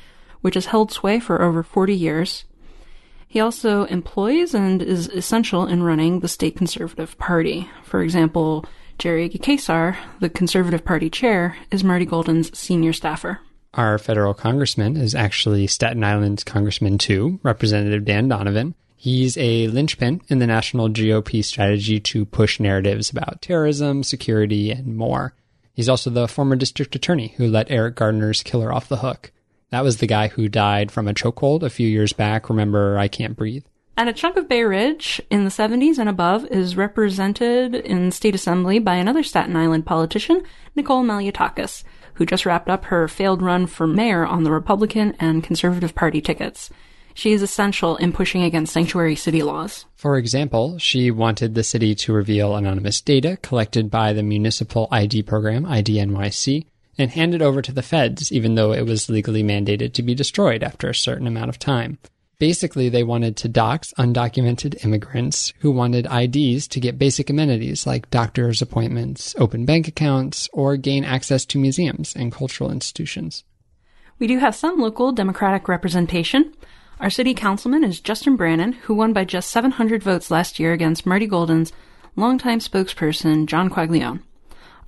which 0.40 0.54
has 0.54 0.66
held 0.66 0.92
sway 0.92 1.18
for 1.18 1.42
over 1.42 1.64
40 1.64 1.92
years. 1.92 2.44
He 3.26 3.40
also 3.40 3.82
employs 3.86 4.54
and 4.54 4.80
is 4.80 5.08
essential 5.08 5.66
in 5.66 5.82
running 5.82 6.20
the 6.20 6.28
state 6.28 6.54
Conservative 6.54 7.18
Party. 7.18 7.68
For 7.82 8.02
example, 8.02 8.64
Jerry 8.98 9.28
Kassar, 9.28 9.96
the 10.20 10.30
Conservative 10.30 10.84
Party 10.84 11.10
chair, 11.10 11.56
is 11.72 11.82
Marty 11.82 12.06
Golden's 12.06 12.56
senior 12.56 12.92
staffer 12.92 13.40
our 13.74 13.98
federal 13.98 14.34
congressman 14.34 14.96
is 14.96 15.14
actually 15.14 15.66
Staten 15.66 16.04
Island 16.04 16.44
Congressman 16.44 16.98
2, 16.98 17.40
Representative 17.42 18.04
Dan 18.04 18.28
Donovan. 18.28 18.74
He's 18.96 19.36
a 19.38 19.66
linchpin 19.68 20.20
in 20.28 20.38
the 20.38 20.46
national 20.46 20.88
GOP 20.88 21.44
strategy 21.44 21.98
to 22.00 22.24
push 22.24 22.60
narratives 22.60 23.10
about 23.10 23.42
terrorism, 23.42 24.02
security, 24.02 24.70
and 24.70 24.96
more. 24.96 25.34
He's 25.74 25.88
also 25.88 26.10
the 26.10 26.28
former 26.28 26.54
district 26.54 26.94
attorney 26.94 27.34
who 27.36 27.48
let 27.48 27.70
Eric 27.70 27.96
Garner's 27.96 28.42
killer 28.42 28.72
off 28.72 28.88
the 28.88 28.98
hook. 28.98 29.32
That 29.70 29.82
was 29.82 29.96
the 29.96 30.06
guy 30.06 30.28
who 30.28 30.48
died 30.48 30.92
from 30.92 31.08
a 31.08 31.14
chokehold 31.14 31.62
a 31.62 31.70
few 31.70 31.88
years 31.88 32.12
back. 32.12 32.50
Remember, 32.50 32.98
I 32.98 33.08
Can't 33.08 33.36
Breathe? 33.36 33.64
And 33.96 34.08
a 34.08 34.12
chunk 34.12 34.36
of 34.36 34.48
Bay 34.48 34.64
Ridge 34.64 35.20
in 35.30 35.44
the 35.44 35.50
70s 35.50 35.98
and 35.98 36.08
above 36.08 36.44
is 36.46 36.76
represented 36.76 37.74
in 37.74 38.10
state 38.10 38.34
assembly 38.34 38.78
by 38.78 38.96
another 38.96 39.22
Staten 39.22 39.56
Island 39.56 39.86
politician, 39.86 40.42
Nicole 40.76 41.02
Malliotakis 41.02 41.84
who 42.14 42.26
just 42.26 42.46
wrapped 42.46 42.68
up 42.68 42.86
her 42.86 43.08
failed 43.08 43.42
run 43.42 43.66
for 43.66 43.86
mayor 43.86 44.26
on 44.26 44.44
the 44.44 44.50
Republican 44.50 45.14
and 45.18 45.44
Conservative 45.44 45.94
Party 45.94 46.20
tickets. 46.20 46.70
She 47.14 47.32
is 47.32 47.42
essential 47.42 47.96
in 47.96 48.12
pushing 48.12 48.42
against 48.42 48.72
sanctuary 48.72 49.16
city 49.16 49.42
laws. 49.42 49.84
For 49.94 50.16
example, 50.16 50.78
she 50.78 51.10
wanted 51.10 51.54
the 51.54 51.62
city 51.62 51.94
to 51.96 52.12
reveal 52.12 52.56
anonymous 52.56 53.00
data 53.00 53.38
collected 53.42 53.90
by 53.90 54.12
the 54.12 54.22
municipal 54.22 54.88
ID 54.90 55.22
program, 55.24 55.64
IDNYC, 55.64 56.66
and 56.98 57.10
hand 57.10 57.34
it 57.34 57.42
over 57.42 57.62
to 57.62 57.72
the 57.72 57.82
feds, 57.82 58.32
even 58.32 58.54
though 58.54 58.72
it 58.72 58.86
was 58.86 59.10
legally 59.10 59.42
mandated 59.42 59.92
to 59.94 60.02
be 60.02 60.14
destroyed 60.14 60.62
after 60.62 60.88
a 60.88 60.94
certain 60.94 61.26
amount 61.26 61.48
of 61.48 61.58
time. 61.58 61.98
Basically, 62.42 62.88
they 62.88 63.04
wanted 63.04 63.36
to 63.36 63.48
dox 63.48 63.94
undocumented 63.96 64.84
immigrants 64.84 65.52
who 65.60 65.70
wanted 65.70 66.08
IDs 66.10 66.66
to 66.66 66.80
get 66.80 66.98
basic 66.98 67.30
amenities 67.30 67.86
like 67.86 68.10
doctor's 68.10 68.60
appointments, 68.60 69.32
open 69.38 69.64
bank 69.64 69.86
accounts, 69.86 70.48
or 70.52 70.76
gain 70.76 71.04
access 71.04 71.44
to 71.44 71.58
museums 71.58 72.16
and 72.16 72.32
cultural 72.32 72.72
institutions. 72.72 73.44
We 74.18 74.26
do 74.26 74.40
have 74.40 74.56
some 74.56 74.80
local 74.80 75.12
Democratic 75.12 75.68
representation. 75.68 76.52
Our 76.98 77.10
city 77.10 77.32
councilman 77.32 77.84
is 77.84 78.00
Justin 78.00 78.34
Brannan, 78.34 78.72
who 78.72 78.94
won 78.94 79.12
by 79.12 79.24
just 79.24 79.52
700 79.52 80.02
votes 80.02 80.28
last 80.28 80.58
year 80.58 80.72
against 80.72 81.06
Marty 81.06 81.28
Golden's 81.28 81.72
longtime 82.16 82.58
spokesperson, 82.58 83.46
John 83.46 83.70
Quaglione. 83.70 84.20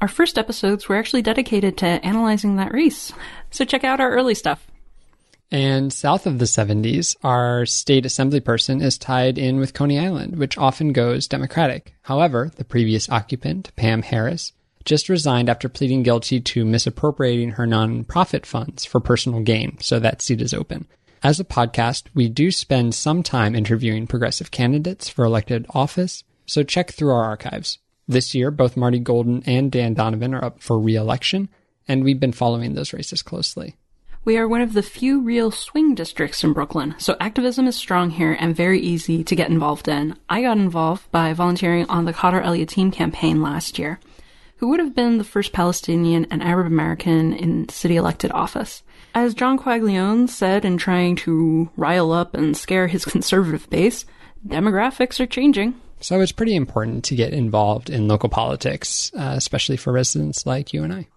Our 0.00 0.08
first 0.08 0.38
episodes 0.38 0.88
were 0.88 0.96
actually 0.96 1.23
dedicated 1.23 1.78
to 1.78 2.04
analyzing 2.04 2.56
that 2.56 2.75
race, 2.75 3.12
so 3.52 3.64
check 3.64 3.84
out 3.84 4.00
our 4.00 4.11
early 4.11 4.34
stuff. 4.34 4.66
And 5.54 5.92
south 5.92 6.26
of 6.26 6.40
the 6.40 6.46
70s, 6.46 7.14
our 7.23 7.64
state 7.64 8.04
assembly 8.04 8.40
person 8.40 8.82
is 8.82 8.99
tied 8.99 9.38
in 9.38 9.61
with 9.61 9.73
Coney 9.73 10.00
Island, 10.00 10.34
which 10.34 10.58
often 10.58 10.92
goes 10.92 11.28
Democratic. 11.28 11.94
However, 12.02 12.50
the 12.56 12.64
previous 12.64 13.08
occupant, 13.08 13.70
Pam 13.76 14.02
Harris, 14.02 14.52
just 14.84 15.08
resigned 15.08 15.49
after 15.49 15.68
pleading 15.68 16.02
guilty 16.02 16.40
to 16.40 16.64
misappropriating 16.64 17.50
her 17.50 17.68
nonprofit 17.68 18.46
funds 18.46 18.84
for 18.84 18.99
personal 18.99 19.38
gain, 19.42 19.78
so 19.78 20.00
that 20.00 20.23
seat 20.23 20.40
is 20.40 20.52
open. 20.52 20.88
As 21.23 21.38
a 21.38 21.44
podcast, 21.44 22.06
we 22.16 22.28
do 22.28 22.50
spend 22.50 22.92
some 22.92 23.23
time 23.23 23.54
interviewing 23.54 24.08
progressive 24.08 24.50
candidates 24.50 25.08
for 25.08 25.25
elected 25.25 25.66
office, 25.70 26.25
so 26.46 26.64
check 26.64 26.90
through 26.90 27.12
our 27.12 27.23
archives. 27.23 27.78
This 28.08 28.34
year, 28.34 28.50
both 28.50 28.76
Marty 28.76 28.99
Golden 28.99 29.44
and 29.46 29.70
Dan 29.70 29.94
Donovan 29.94 30.34
are 30.34 30.44
up 30.44 30.61
for 30.61 30.80
re 30.80 30.96
election, 30.96 31.49
and 31.87 32.02
we've 32.02 32.18
been 32.18 32.32
following 32.32 32.75
those 32.75 32.92
races 32.92 33.23
closely. 33.23 33.76
We 34.26 34.38
are 34.38 34.49
one 34.49 34.62
of 34.62 34.73
the 34.73 34.83
few 34.83 35.21
real 35.21 35.50
swing 35.50 35.95
districts 35.95 36.43
in 36.43 36.54
Brooklyn, 36.54 36.95
so 36.97 37.14
activism 37.21 37.66
is 37.66 37.76
strong 37.76 38.09
here 38.09 38.35
and 38.40 38.57
very 38.57 38.81
easy 38.81 39.23
to 39.23 39.37
get 39.37 39.50
involved 39.50 39.87
in. 39.87 40.16
I 40.31 40.40
got 40.40 40.57
involved 40.57 41.11
by 41.12 41.35
volunteering 41.35 41.85
on 41.90 42.07
the 42.07 42.14
Khader 42.14 42.43
El 42.43 42.54
Yateem 42.54 42.90
campaign 42.90 43.43
last 43.43 43.78
year, 43.78 44.00
who 44.57 44.69
would 44.69 44.81
have 44.81 44.95
been 44.95 45.19
the 45.19 45.25
first 45.25 45.52
Palestinian 45.52 46.26
and 46.31 46.43
Arab 46.43 46.66
American 46.66 47.35
in 47.35 47.69
city 47.69 47.97
elected 47.97 48.33
office. 48.33 48.83
As 49.14 49.35
John 49.35 49.59
Quaglione 49.59 50.31
said 50.31 50.64
in 50.64 50.78
trying 50.78 51.16
to 51.16 51.69
rile 51.76 52.11
up 52.11 52.35
and 52.35 52.57
scare 52.57 52.87
his 52.87 53.04
conservative 53.14 53.69
base, 53.69 54.07
demographics 54.49 55.21
are 55.21 55.26
changing. 55.26 55.78
So 56.00 56.19
it's 56.23 56.33
pretty 56.33 56.57
important 56.57 57.04
to 57.04 57.14
get 57.14 57.35
involved 57.35 57.90
in 57.90 58.09
local 58.09 58.31
politics, 58.31 59.12
uh, 59.14 59.35
especially 59.37 59.76
for 59.76 59.93
residents 59.93 60.47
like 60.47 60.73
you 60.73 60.83
and 60.83 60.95
I. 60.95 61.09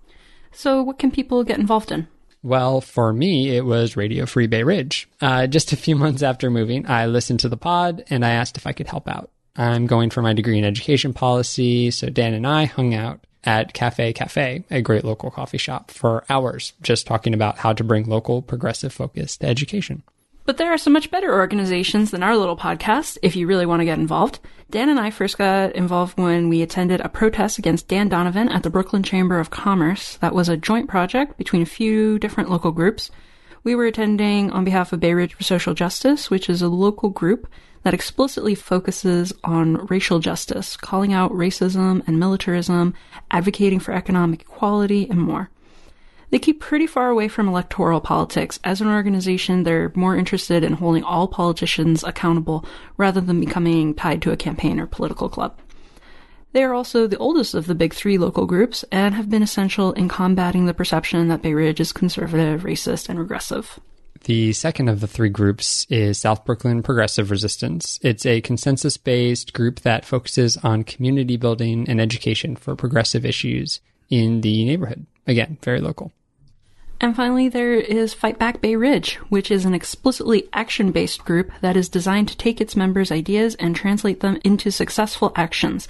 So, 0.52 0.84
what 0.84 1.00
can 1.00 1.12
people 1.12 1.46
get 1.46 1.60
involved 1.60 1.92
in? 1.92 2.10
Well, 2.44 2.82
for 2.82 3.12
me, 3.12 3.56
it 3.56 3.66
was 3.66 3.98
Radio 3.98 4.26
Free 4.26 4.48
Bay 4.48 4.64
Ridge. 4.64 5.10
Uh, 5.22 5.48
just 5.48 5.74
a 5.74 5.78
few 5.78 5.96
months 5.98 6.24
after 6.24 6.50
moving, 6.50 6.88
I 6.88 7.06
listened 7.08 7.40
to 7.42 7.50
the 7.50 7.58
pod 7.58 8.04
and 8.10 8.26
I 8.26 8.32
asked 8.32 8.58
if 8.58 8.68
I 8.68 8.74
could 8.74 8.88
help 8.88 9.08
out. 9.08 9.32
I'm 9.56 9.88
going 9.88 10.12
for 10.12 10.22
my 10.22 10.34
degree 10.34 10.60
in 10.60 10.64
education 10.66 11.14
policy, 11.14 11.90
so 11.90 12.10
Dan 12.10 12.34
and 12.34 12.46
I 12.46 12.66
hung 12.66 12.94
out 12.94 13.22
at 13.44 13.74
Cafe 13.74 14.14
Cafe, 14.14 14.66
a 14.70 14.82
great 14.82 15.04
local 15.04 15.32
coffee 15.32 15.58
shop, 15.58 15.90
for 15.90 16.26
hours, 16.30 16.74
just 16.82 17.08
talking 17.08 17.34
about 17.34 17.58
how 17.58 17.74
to 17.74 17.84
bring 17.84 18.06
local 18.06 18.42
progressive 18.42 18.94
focus 18.94 19.38
to 19.38 19.48
education. 19.48 20.04
But 20.48 20.56
there 20.56 20.74
are 20.74 20.78
some 20.78 20.94
much 20.94 21.12
better 21.12 21.34
organizations 21.34 22.12
than 22.12 22.24
our 22.24 22.38
little 22.38 22.56
podcast 22.56 23.18
if 23.22 23.36
you 23.36 23.48
really 23.48 23.66
want 23.66 23.82
to 23.82 23.86
get 23.86 24.00
involved. 24.00 24.40
Dan 24.72 24.88
and 24.88 24.98
I 24.98 25.10
first 25.10 25.38
got 25.38 25.76
involved 25.76 26.18
when 26.18 26.48
we 26.48 26.62
attended 26.62 27.02
a 27.02 27.10
protest 27.10 27.60
against 27.60 27.90
Dan 27.90 28.08
Donovan 28.08 28.48
at 28.48 28.64
the 28.64 28.70
Brooklyn 28.70 29.04
Chamber 29.04 29.42
of 29.42 29.50
Commerce. 29.50 30.16
That 30.22 30.34
was 30.34 30.48
a 30.48 30.56
joint 30.56 30.88
project 30.88 31.38
between 31.38 31.64
a 31.64 31.66
few 31.66 32.18
different 32.18 32.50
local 32.50 32.72
groups. 32.72 33.12
We 33.66 33.76
were 33.76 33.88
attending 33.88 34.50
on 34.52 34.64
behalf 34.64 34.94
of 34.94 35.02
Bay 35.02 35.14
Ridge 35.14 35.34
for 35.34 35.44
Social 35.44 35.74
Justice, 35.74 36.30
which 36.30 36.50
is 36.50 36.62
a 36.62 36.70
local 36.70 37.10
group 37.10 37.52
that 37.84 37.94
explicitly 37.94 38.56
focuses 38.56 39.34
on 39.44 39.86
racial 39.88 40.20
justice, 40.20 40.78
calling 40.78 41.12
out 41.12 41.34
racism 41.34 42.08
and 42.08 42.22
militarism, 42.22 42.94
advocating 43.32 43.82
for 43.82 43.92
economic 43.92 44.44
equality, 44.44 45.10
and 45.10 45.20
more. 45.20 45.50
They 46.30 46.40
keep 46.40 46.60
pretty 46.60 46.88
far 46.88 47.10
away 47.10 47.30
from 47.30 47.48
electoral 47.48 48.02
politics. 48.02 48.60
As 48.64 48.82
an 48.82 48.88
organization, 48.88 49.64
they're 49.64 49.92
more 49.96 50.16
interested 50.16 50.64
in 50.64 50.74
holding 50.74 51.04
all 51.04 51.28
politicians 51.28 52.04
accountable 52.04 52.66
rather 52.98 53.22
than 53.22 53.40
becoming 53.40 53.94
tied 53.94 54.22
to 54.24 54.32
a 54.32 54.38
campaign 54.38 54.80
or 54.80 54.88
political 54.88 55.30
club. 55.30 55.58
They 56.52 56.64
are 56.64 56.74
also 56.74 57.08
the 57.08 57.18
oldest 57.18 57.54
of 57.54 57.68
the 57.68 57.76
big 57.76 57.94
three 57.94 58.18
local 58.18 58.46
groups 58.46 58.84
and 58.92 59.16
have 59.16 59.30
been 59.30 59.44
essential 59.44 59.94
in 59.94 60.10
combating 60.10 60.66
the 60.66 60.74
perception 60.74 61.28
that 61.28 61.42
Bay 61.42 61.54
Ridge 61.54 61.80
is 61.80 61.94
conservative, 61.94 62.64
racist, 62.64 63.10
and 63.10 63.20
regressive. 63.20 63.80
The 64.24 64.52
second 64.54 64.90
of 64.90 65.00
the 65.00 65.08
three 65.08 65.30
groups 65.30 65.86
is 65.90 66.18
South 66.18 66.44
Brooklyn 66.44 66.84
Progressive 66.84 67.32
Resistance. 67.32 68.00
It's 68.02 68.26
a 68.26 68.42
consensus 68.42 68.98
based 68.98 69.54
group 69.54 69.82
that 69.82 70.04
focuses 70.04 70.58
on 70.58 70.84
community 70.84 71.38
building 71.38 71.88
and 71.88 72.02
education 72.02 72.56
for 72.56 72.76
progressive 72.76 73.26
issues 73.26 73.80
in 74.10 74.42
the 74.42 74.66
neighborhood. 74.66 75.06
Again, 75.28 75.58
very 75.62 75.82
local. 75.82 76.12
And 77.00 77.16
finally, 77.16 77.48
there 77.48 77.74
is 77.74 78.14
Fight 78.14 78.40
Back 78.40 78.60
Bay 78.60 78.76
Ridge, 78.76 79.16
which 79.30 79.52
is 79.52 79.66
an 79.66 79.76
explicitly 79.76 80.50
action 80.52 80.92
based 80.92 81.24
group 81.24 81.52
that 81.62 81.78
is 81.78 81.90
designed 81.90 82.28
to 82.30 82.38
take 82.38 82.60
its 82.60 82.76
members' 82.76 83.12
ideas 83.12 83.56
and 83.56 83.76
translate 83.76 84.22
them 84.22 84.40
into 84.44 84.72
successful 84.72 85.32
actions. 85.36 85.88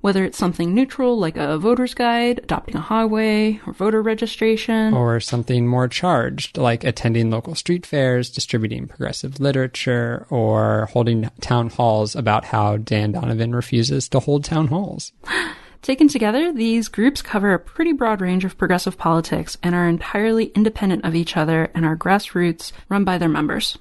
Whether 0.00 0.24
it's 0.24 0.38
something 0.38 0.74
neutral 0.74 1.18
like 1.18 1.36
a 1.36 1.58
voter's 1.58 1.92
guide, 1.94 2.40
adopting 2.42 2.74
a 2.74 2.80
highway, 2.80 3.60
or 3.66 3.74
voter 3.74 4.00
registration, 4.00 4.94
or 4.94 5.20
something 5.20 5.66
more 5.66 5.88
charged 5.88 6.56
like 6.56 6.84
attending 6.84 7.30
local 7.30 7.54
street 7.54 7.84
fairs, 7.84 8.30
distributing 8.30 8.88
progressive 8.88 9.38
literature, 9.38 10.26
or 10.30 10.88
holding 10.92 11.30
town 11.40 11.68
halls 11.68 12.16
about 12.16 12.46
how 12.46 12.78
Dan 12.78 13.12
Donovan 13.12 13.54
refuses 13.54 14.08
to 14.08 14.20
hold 14.20 14.42
town 14.44 14.68
halls. 14.68 15.12
Taken 15.82 16.08
together, 16.08 16.52
these 16.52 16.88
groups 16.88 17.22
cover 17.22 17.54
a 17.54 17.58
pretty 17.58 17.92
broad 17.92 18.20
range 18.20 18.44
of 18.44 18.58
progressive 18.58 18.98
politics 18.98 19.56
and 19.62 19.74
are 19.74 19.88
entirely 19.88 20.46
independent 20.54 21.04
of 21.04 21.14
each 21.14 21.36
other 21.36 21.70
and 21.74 21.86
are 21.86 21.96
grassroots 21.96 22.72
run 22.90 23.04
by 23.04 23.16
their 23.16 23.30
members. 23.30 23.78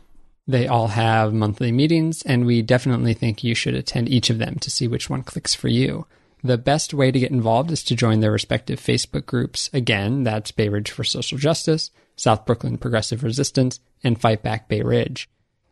They 0.47 0.65
all 0.65 0.87
have 0.87 1.33
monthly 1.33 1.71
meetings, 1.71 2.23
and 2.23 2.45
we 2.45 2.61
definitely 2.61 3.13
think 3.13 3.43
you 3.43 3.53
should 3.53 3.75
attend 3.75 4.09
each 4.09 4.29
of 4.29 4.39
them 4.39 4.55
to 4.59 4.71
see 4.71 4.87
which 4.87 5.09
one 5.09 5.23
clicks 5.23 5.53
for 5.53 5.67
you. 5.67 6.07
The 6.41 6.57
best 6.57 6.93
way 6.93 7.11
to 7.11 7.19
get 7.19 7.31
involved 7.31 7.69
is 7.69 7.83
to 7.83 7.95
join 7.95 8.21
their 8.21 8.31
respective 8.31 8.79
Facebook 8.79 9.25
groups. 9.25 9.69
Again, 9.73 10.23
that's 10.23 10.51
Bay 10.51 10.69
Ridge 10.69 10.89
for 10.89 11.03
Social 11.03 11.37
Justice, 11.37 11.91
South 12.15 12.45
Brooklyn 12.45 12.77
Progressive 12.77 13.23
Resistance, 13.23 13.81
and 14.03 14.19
Fight 14.19 14.41
Back 14.41 14.69
Bay 14.69 14.81
Ridge. 14.81 15.29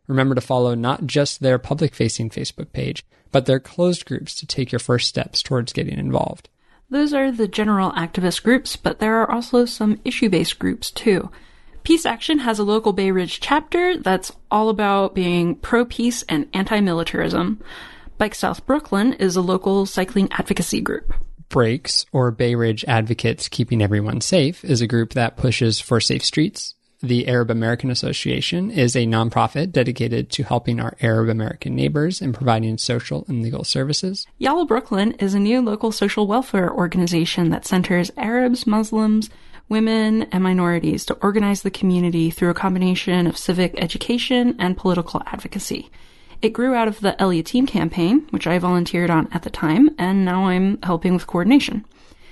Remember 0.08 0.36
to 0.36 0.41
follow 0.41 0.74
not 0.74 1.06
just 1.06 1.41
their 1.41 1.60
public 1.60 1.93
facing 1.93 2.30
Facebook 2.30 2.72
page, 2.72 3.06
but 3.32 3.46
they're 3.46 3.60
closed 3.60 4.06
groups 4.06 4.36
to 4.36 4.48
take 4.48 4.72
your 4.72 4.80
first 4.80 5.08
steps 5.08 5.43
towards 5.43 5.74
getting 5.74 6.00
involved. 6.00 6.50
Those 6.89 7.13
are 7.13 7.32
the 7.32 7.48
general 7.48 7.91
activist 7.91 8.43
groups, 8.43 8.78
but 8.78 9.00
there 9.00 9.22
are 9.22 9.30
also 9.30 9.65
some 9.65 10.00
issue 10.06 10.30
based 10.30 10.58
groups 10.58 10.89
too. 10.89 11.30
Peace 11.84 12.06
Action 12.06 12.39
has 12.39 12.60
a 12.60 12.63
local 12.63 12.93
Bay 12.93 13.12
Ridge 13.12 13.39
chapter 13.39 13.98
that's 13.98 14.32
all 14.52 14.70
about 14.70 15.15
being 15.15 15.56
pro 15.56 15.86
peace 15.86 16.24
and 16.24 16.48
anti 16.54 16.80
militarism. 16.80 17.62
Bike 18.17 18.36
South 18.36 18.65
Brooklyn 18.65 19.13
is 19.13 19.36
a 19.36 19.41
local 19.41 19.86
cycling 19.86 20.30
advocacy 20.32 20.82
group. 20.82 21.13
Brakes, 21.50 22.06
or 22.12 22.32
Bay 22.32 22.56
Ridge 22.56 22.84
Advocates 22.88 23.48
Keeping 23.48 23.82
Everyone 23.82 24.20
Safe, 24.20 24.65
is 24.65 24.82
a 24.82 24.88
group 24.88 25.13
that 25.13 25.38
pushes 25.38 25.80
for 25.80 26.02
safe 26.02 26.26
streets, 26.26 26.76
the 27.01 27.27
Arab 27.27 27.51
American 27.51 27.91
Association 27.91 28.71
is 28.71 28.95
a 28.95 29.05
nonprofit 29.05 29.71
dedicated 29.71 30.31
to 30.31 30.43
helping 30.43 30.79
our 30.79 30.95
Arab 30.99 31.29
American 31.29 31.75
neighbors 31.75 32.21
and 32.21 32.33
providing 32.33 32.77
social 32.77 33.23
and 33.27 33.43
legal 33.43 33.63
services. 33.63 34.25
Yalla 34.39 34.65
Brooklyn 34.65 35.12
is 35.13 35.33
a 35.33 35.39
new 35.39 35.62
local 35.62 35.91
social 35.91 36.25
welfare 36.25 36.71
organization 36.71 37.49
that 37.49 37.65
centers 37.65 38.12
Arabs, 38.17 38.65
Muslims, 38.65 39.29
women, 39.69 40.23
and 40.31 40.43
minorities 40.43 41.05
to 41.05 41.13
organize 41.21 41.62
the 41.62 41.69
community 41.69 42.31
through 42.31 42.49
a 42.49 42.55
combination 42.55 43.27
of 43.27 43.38
civic 43.38 43.75
education 43.77 44.55
and 44.57 44.77
political 44.77 45.21
advocacy. 45.27 45.91
It 46.41 46.53
grew 46.53 46.73
out 46.73 46.88
of 46.88 47.01
the 47.01 47.19
El 47.21 47.29
Yateem 47.29 47.67
campaign, 47.67 48.27
which 48.29 48.47
I 48.47 48.60
volunteered 48.60 49.10
on 49.10 49.27
at 49.31 49.43
the 49.43 49.49
time, 49.49 49.89
and 49.97 50.23
now 50.23 50.45
I'm 50.45 50.79
helping 50.83 51.13
with 51.13 51.27
coordination. 51.27 51.86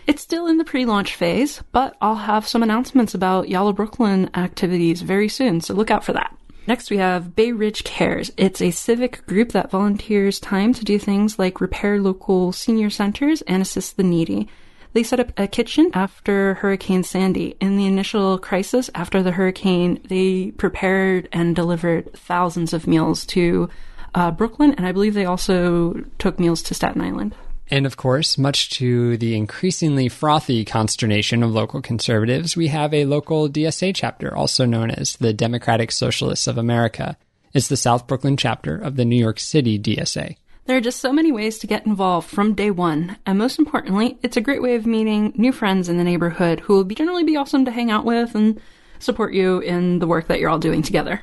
It's 0.07 0.21
still 0.21 0.45
in 0.45 0.57
the 0.59 0.63
pre-launch 0.63 1.15
phase, 1.15 1.63
but 1.71 1.97
I'll 1.99 2.15
have 2.15 2.47
some 2.47 2.61
announcements 2.61 3.15
about 3.15 3.49
Yalla 3.49 3.73
Brooklyn 3.73 4.29
activities 4.35 5.01
very 5.01 5.27
soon, 5.27 5.61
so 5.61 5.73
look 5.73 5.89
out 5.89 6.03
for 6.03 6.13
that. 6.13 6.35
Next, 6.67 6.91
we 6.91 6.97
have 6.97 7.35
Bay 7.35 7.51
Ridge 7.51 7.83
Cares. 7.83 8.31
It's 8.37 8.61
a 8.61 8.69
civic 8.69 9.25
group 9.25 9.51
that 9.53 9.71
volunteers 9.71 10.39
time 10.39 10.73
to 10.73 10.85
do 10.85 10.99
things 10.99 11.39
like 11.39 11.59
repair 11.59 11.99
local 11.99 12.51
senior 12.51 12.91
centers 12.91 13.41
and 13.43 13.63
assist 13.63 13.97
the 13.97 14.03
needy. 14.03 14.47
They 14.93 15.03
set 15.03 15.19
up 15.19 15.31
a 15.37 15.47
kitchen 15.47 15.89
after 15.93 16.53
Hurricane 16.55 17.03
Sandy. 17.03 17.55
In 17.59 17.75
the 17.75 17.85
initial 17.85 18.37
crisis 18.37 18.89
after 18.95 19.23
the 19.23 19.31
hurricane, 19.31 19.99
they 20.07 20.51
prepared 20.51 21.29
and 21.31 21.55
delivered 21.55 22.13
thousands 22.13 22.73
of 22.73 22.87
meals 22.87 23.25
to 23.27 23.69
uh, 24.13 24.31
Brooklyn, 24.31 24.73
and 24.75 24.85
I 24.85 24.91
believe 24.91 25.15
they 25.15 25.25
also 25.25 26.05
took 26.19 26.39
meals 26.39 26.61
to 26.63 26.73
Staten 26.73 27.01
Island. 27.01 27.35
And 27.69 27.85
of 27.85 27.97
course, 27.97 28.37
much 28.37 28.69
to 28.71 29.17
the 29.17 29.35
increasingly 29.35 30.07
frothy 30.07 30.63
consternation 30.65 31.41
of 31.41 31.51
local 31.51 31.81
conservatives, 31.81 32.55
we 32.55 32.67
have 32.67 32.93
a 32.93 33.05
local 33.05 33.49
DSA 33.49 33.93
chapter, 33.95 34.35
also 34.35 34.65
known 34.65 34.91
as 34.91 35.15
the 35.17 35.33
Democratic 35.33 35.91
Socialists 35.91 36.47
of 36.47 36.57
America. 36.57 37.17
It's 37.53 37.67
the 37.67 37.77
South 37.77 38.05
Brooklyn 38.05 38.37
chapter 38.37 38.77
of 38.77 38.97
the 38.97 39.05
New 39.05 39.15
York 39.15 39.39
City 39.39 39.79
DSA. 39.79 40.35
There 40.65 40.77
are 40.77 40.81
just 40.81 40.99
so 40.99 41.13
many 41.13 41.31
ways 41.31 41.59
to 41.59 41.67
get 41.67 41.85
involved 41.85 42.27
from 42.29 42.53
day 42.53 42.71
one, 42.71 43.17
and 43.25 43.37
most 43.37 43.59
importantly, 43.59 44.17
it's 44.23 44.37
a 44.37 44.41
great 44.41 44.61
way 44.61 44.75
of 44.75 44.85
meeting 44.85 45.31
new 45.35 45.51
friends 45.51 45.89
in 45.89 45.97
the 45.97 46.03
neighborhood 46.03 46.59
who 46.61 46.73
will 46.73 46.83
generally 46.83 47.23
be 47.23 47.37
awesome 47.37 47.65
to 47.65 47.71
hang 47.71 47.91
out 47.91 48.03
with 48.05 48.35
and 48.35 48.59
support 48.99 49.33
you 49.33 49.59
in 49.59 49.99
the 49.99 50.07
work 50.07 50.27
that 50.27 50.39
you're 50.39 50.49
all 50.49 50.59
doing 50.59 50.81
together. 50.81 51.21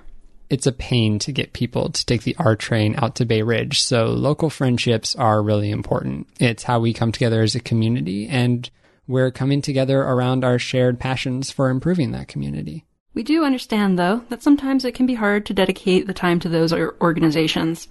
It's 0.53 0.67
a 0.67 0.73
pain 0.73 1.19
to 1.21 1.33
get 1.33 1.55
people 1.55 1.89
to 1.89 2.05
take 2.05 2.25
the 2.25 2.37
R 2.39 2.57
train 2.57 2.95
out 2.99 3.15
to 3.17 3.25
Bay 3.25 3.41
Ridge, 3.41 3.81
so 3.81 4.09
local 4.09 4.51
friendships 4.51 5.17
are 5.17 5.43
really 5.43 5.71
important. 5.71 6.29
It's 6.39 6.65
how 6.65 6.79
we 6.79 6.93
come 6.93 7.11
together 7.11 7.41
as 7.41 7.55
a 7.55 7.61
community, 7.61 8.29
and 8.29 8.69
we're 9.09 9.31
coming 9.31 9.63
together 9.63 10.03
around 10.03 10.45
our 10.45 10.59
shared 10.59 11.01
passions 11.01 11.51
for 11.51 11.71
improving 11.71 12.13
that 12.13 12.29
community. 12.29 12.85
We 13.15 13.23
do 13.23 13.47
understand, 13.47 13.99
though, 13.99 14.25
that 14.29 14.43
sometimes 14.43 14.85
it 14.85 14.95
can 14.95 15.07
be 15.07 15.15
hard 15.15 15.47
to 15.47 15.55
dedicate 15.55 16.07
the 16.07 16.13
time 16.13 16.39
to 16.41 16.51
those 16.51 16.71
organizations. 16.71 17.89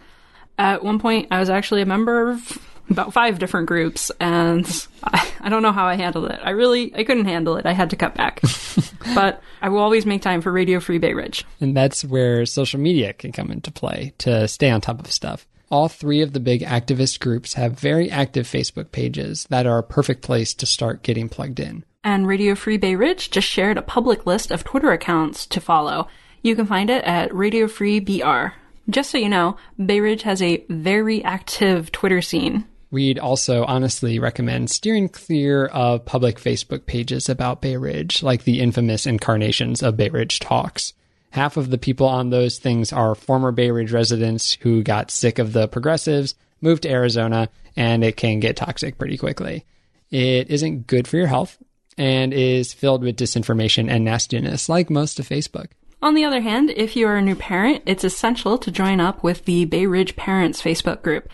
At 0.60 0.84
one 0.84 1.00
point, 1.00 1.30
I 1.32 1.40
was 1.40 1.50
actually 1.50 1.82
a 1.82 1.88
member 1.88 2.30
of 2.30 2.60
about 2.92 3.14
five 3.14 3.40
different 3.40 3.68
groups, 3.68 4.12
and 4.20 4.66
I, 5.04 5.32
I, 5.42 5.50
don't 5.50 5.64
know 5.64 5.72
how 5.72 5.86
I 5.86 5.96
handled 5.96 6.30
it. 6.32 6.40
I 6.44 6.52
really, 6.52 6.94
I 6.96 7.04
couldn't 7.04 7.26
handle 7.26 7.58
it. 7.58 7.66
I 7.66 7.74
had 7.74 7.90
to 7.92 7.96
cut 7.96 8.16
back. 8.16 8.42
but 9.16 9.42
I 9.62 9.70
will 9.70 9.80
always 9.80 10.06
make 10.06 10.22
time 10.22 10.42
for 10.42 10.52
Radio 10.52 10.80
Free 10.80 10.98
Bay 10.98 11.14
Ridge. 11.14 11.46
And 11.60 11.76
that's 11.76 12.04
where 12.04 12.46
social 12.46 12.80
media 12.80 13.14
can 13.14 13.32
come 13.32 13.52
into 13.52 13.72
play 13.72 14.14
to 14.20 14.48
stay 14.48 14.70
on 14.70 14.82
top 14.82 15.00
of 15.00 15.12
stuff. 15.12 15.48
All 15.70 15.88
three 15.88 16.22
of 16.22 16.34
the 16.34 16.42
big 16.42 16.62
activist 16.64 17.22
groups 17.22 17.54
have 17.54 17.80
very 17.80 18.12
active 18.12 18.46
Facebook 18.46 18.92
pages 18.92 19.48
that 19.50 19.66
are 19.66 19.78
a 19.78 19.84
perfect 19.84 20.22
place 20.22 20.54
to 20.56 20.66
start 20.66 21.02
getting 21.02 21.30
plugged 21.30 21.62
in. 21.62 21.86
And 22.04 22.28
Radio 22.28 22.56
Free 22.56 22.78
Bay 22.78 22.96
Ridge 22.96 23.32
just 23.32 23.48
shared 23.48 23.78
a 23.78 23.82
public 23.82 24.26
list 24.26 24.52
of 24.52 24.64
Twitter 24.64 24.92
accounts 24.92 25.46
to 25.48 25.62
follow. 25.62 26.08
You 26.42 26.56
can 26.56 26.66
find 26.66 26.90
it 26.90 27.04
at 27.06 27.34
Radio 27.34 27.68
Free 27.68 28.00
BR. 28.00 28.48
Just 28.90 29.12
so 29.12 29.18
you 29.18 29.30
know, 29.30 29.56
Bay 29.84 30.00
Ridge 30.00 30.24
has 30.24 30.42
a 30.42 30.66
very 30.68 31.24
active 31.24 31.92
Twitter 31.92 32.22
scene. 32.22 32.66
We'd 32.92 33.20
also 33.20 33.64
honestly 33.64 34.20
recommend 34.20 34.70
steering 34.70 35.08
clear 35.08 35.66
of 35.68 36.06
public 36.06 36.38
Facebook 36.38 36.86
pages 36.86 37.30
about 37.30 37.62
Bay 37.62 37.78
Ridge, 37.78 38.22
like 38.22 38.44
the 38.44 38.60
infamous 38.60 39.08
incarnations 39.08 39.82
of 39.82 39.96
Bay 39.96 40.10
Ridge 40.10 40.40
Talks. 40.40 40.94
Half 41.30 41.56
of 41.56 41.70
the 41.70 41.78
people 41.78 42.08
on 42.08 42.30
those 42.30 42.60
things 42.60 42.92
are 42.92 43.16
former 43.16 43.54
Bay 43.54 43.72
Ridge 43.72 43.94
residents 43.94 44.58
who 44.60 44.84
got 44.84 45.10
sick 45.10 45.40
of 45.40 45.54
the 45.54 45.70
progressives, 45.70 46.36
moved 46.60 46.84
to 46.84 46.92
Arizona, 46.92 47.48
and 47.78 48.04
it 48.04 48.18
can 48.18 48.42
get 48.42 48.58
toxic 48.58 48.98
pretty 48.98 49.18
quickly. 49.18 49.66
It 50.10 50.50
isn't 50.50 50.88
good 50.88 51.08
for 51.08 51.16
your 51.16 51.28
health 51.28 51.58
and 51.98 52.34
is 52.34 52.74
filled 52.74 53.04
with 53.04 53.16
disinformation 53.16 53.90
and 53.90 54.04
nastiness, 54.04 54.68
like 54.68 54.90
most 54.90 55.18
of 55.18 55.30
Facebook. 55.30 55.68
On 56.02 56.16
the 56.16 56.26
other 56.26 56.42
hand, 56.42 56.72
if 56.72 56.98
you 56.98 57.08
are 57.08 57.16
a 57.16 57.22
new 57.22 57.36
parent, 57.36 57.84
it's 57.86 58.04
essential 58.04 58.58
to 58.58 58.72
join 58.72 59.00
up 59.00 59.24
with 59.24 59.46
the 59.46 59.64
Bay 59.64 59.86
Ridge 59.86 60.18
Parents 60.18 60.62
Facebook 60.62 61.04
group. 61.04 61.30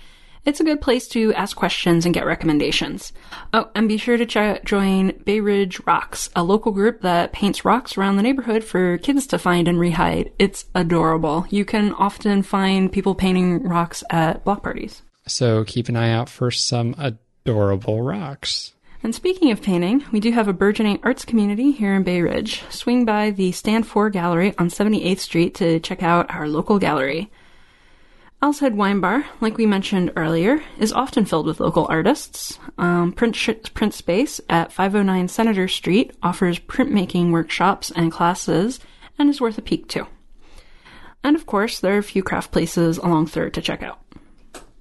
It's 0.48 0.62
a 0.62 0.64
good 0.64 0.80
place 0.80 1.10
to 1.10 1.34
ask 1.34 1.58
questions 1.58 2.06
and 2.06 2.14
get 2.14 2.26
recommendations. 2.26 3.12
Oh, 3.54 3.70
and 3.76 3.90
be 3.90 3.98
sure 3.98 4.16
to 4.16 4.26
ch- 4.26 4.64
join 4.64 5.12
Bay 5.26 5.42
Ridge 5.42 5.82
Rocks, 5.86 6.30
a 6.38 6.44
local 6.44 6.72
group 6.72 7.02
that 7.02 7.34
paints 7.34 7.66
rocks 7.66 7.98
around 7.98 8.16
the 8.16 8.24
neighborhood 8.24 8.64
for 8.64 8.98
kids 8.98 9.28
to 9.28 9.40
find 9.40 9.68
and 9.68 9.78
rehide. 9.78 10.32
It's 10.40 10.64
adorable. 10.74 11.46
You 11.50 11.66
can 11.66 11.92
often 11.96 12.44
find 12.44 12.90
people 12.90 13.14
painting 13.14 13.64
rocks 13.64 14.06
at 14.10 14.46
block 14.46 14.64
parties. 14.64 15.02
So 15.28 15.66
keep 15.66 15.90
an 15.90 15.98
eye 15.98 16.14
out 16.14 16.30
for 16.30 16.50
some 16.50 16.96
adorable 16.98 18.02
rocks. 18.02 18.74
And 19.04 19.14
speaking 19.14 19.52
of 19.52 19.62
painting, 19.62 20.06
we 20.14 20.22
do 20.22 20.32
have 20.32 20.48
a 20.48 20.54
burgeoning 20.54 21.02
arts 21.04 21.26
community 21.26 21.72
here 21.72 21.94
in 21.94 22.04
Bay 22.04 22.22
Ridge. 22.22 22.64
Swing 22.70 23.04
by 23.04 23.32
the 23.32 23.52
Stand 23.52 23.86
4 23.86 24.10
Gallery 24.12 24.54
on 24.58 24.70
78th 24.70 25.20
Street 25.20 25.56
to 25.56 25.82
check 25.82 26.02
out 26.02 26.34
our 26.34 26.48
local 26.48 26.80
gallery. 26.80 27.30
Owl's 28.40 28.60
Head 28.60 28.78
Wine 28.78 29.00
Bar, 29.00 29.26
like 29.42 29.58
we 29.58 29.66
mentioned 29.66 30.14
earlier, 30.16 30.62
is 30.78 30.94
often 30.94 31.26
filled 31.26 31.48
with 31.48 31.60
local 31.60 31.88
artists. 31.90 32.60
Um, 32.78 33.12
print, 33.12 33.36
sh- 33.36 33.50
print 33.74 33.96
Space 33.96 34.40
at 34.48 34.72
509 34.72 35.28
Senator 35.28 35.68
Street 35.68 36.16
offers 36.22 36.60
printmaking 36.60 37.32
workshops 37.32 37.92
and 37.96 38.12
classes 38.12 38.80
and 39.18 39.28
is 39.28 39.42
worth 39.42 39.58
a 39.58 39.64
peek 39.64 39.88
too. 39.88 40.06
And 41.24 41.36
of 41.36 41.48
course, 41.48 41.80
there 41.80 41.96
are 41.96 42.00
a 42.00 42.04
few 42.04 42.22
craft 42.22 42.52
places 42.52 43.00
along 43.00 43.26
Third 43.26 43.56
to 43.56 43.62
check 43.62 43.82
out. 43.82 44.00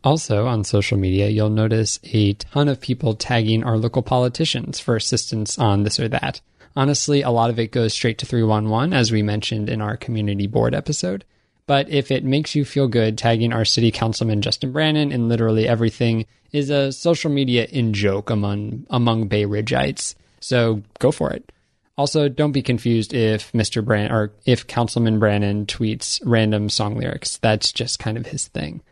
Also, 0.05 0.47
on 0.47 0.63
social 0.63 0.99
media, 0.99 1.29
you'll 1.29 1.49
notice 1.49 1.99
a 2.13 2.35
ton 2.35 2.69
of 2.69 2.79
people 2.79 3.15
tagging 3.15 3.65
our 3.65 3.79
local 3.79 4.03
politicians 4.03 4.79
for 4.79 4.97
assistance 4.97 5.59
on 5.59 5.83
this 5.83 5.99
or 5.99 6.09
that. 6.09 6.43
Honestly, 6.77 7.23
a 7.23 7.31
lot 7.31 7.49
of 7.49 7.59
it 7.59 7.73
goes 7.73 7.95
straight 7.95 8.19
to 8.19 8.27
311, 8.27 8.93
as 8.93 9.11
we 9.11 9.23
mentioned 9.23 9.71
in 9.71 9.81
our 9.81 9.97
community 9.97 10.47
board 10.47 10.75
episode. 10.75 11.25
But 11.67 11.89
if 11.89 12.11
it 12.11 12.25
makes 12.25 12.55
you 12.55 12.65
feel 12.65 12.89
good, 12.89 13.19
tagging 13.19 13.53
our 13.53 13.65
city 13.65 13.91
councilman 13.91 14.43
Justin 14.43 14.73
Brannan 14.73 15.13
in 15.13 15.29
literally 15.29 15.67
everything 15.67 16.27
is 16.53 16.71
a 16.71 16.93
social 16.93 17.31
media 17.31 17.67
in 17.67 17.93
joke 17.93 18.31
among 18.31 18.87
among 18.91 19.29
Bay 19.29 19.45
Ridgeites. 19.45 20.15
So 20.41 20.83
go 20.99 21.11
for 21.11 21.33
it. 21.33 21.51
Also, 21.99 22.29
don't 22.29 22.53
be 22.53 22.63
confused 22.63 23.15
if 23.15 23.51
Mr. 23.53 23.85
Brannan 23.85 24.13
or 24.13 24.33
if 24.45 24.67
Councilman 24.67 25.19
Brannan 25.19 25.67
tweets 25.67 26.21
random 26.25 26.69
song 26.69 26.97
lyrics. 26.97 27.39
That's 27.39 27.73
just 27.73 27.99
kind 27.99 28.17
of 28.17 28.27
his 28.27 28.49
thing 28.49 28.83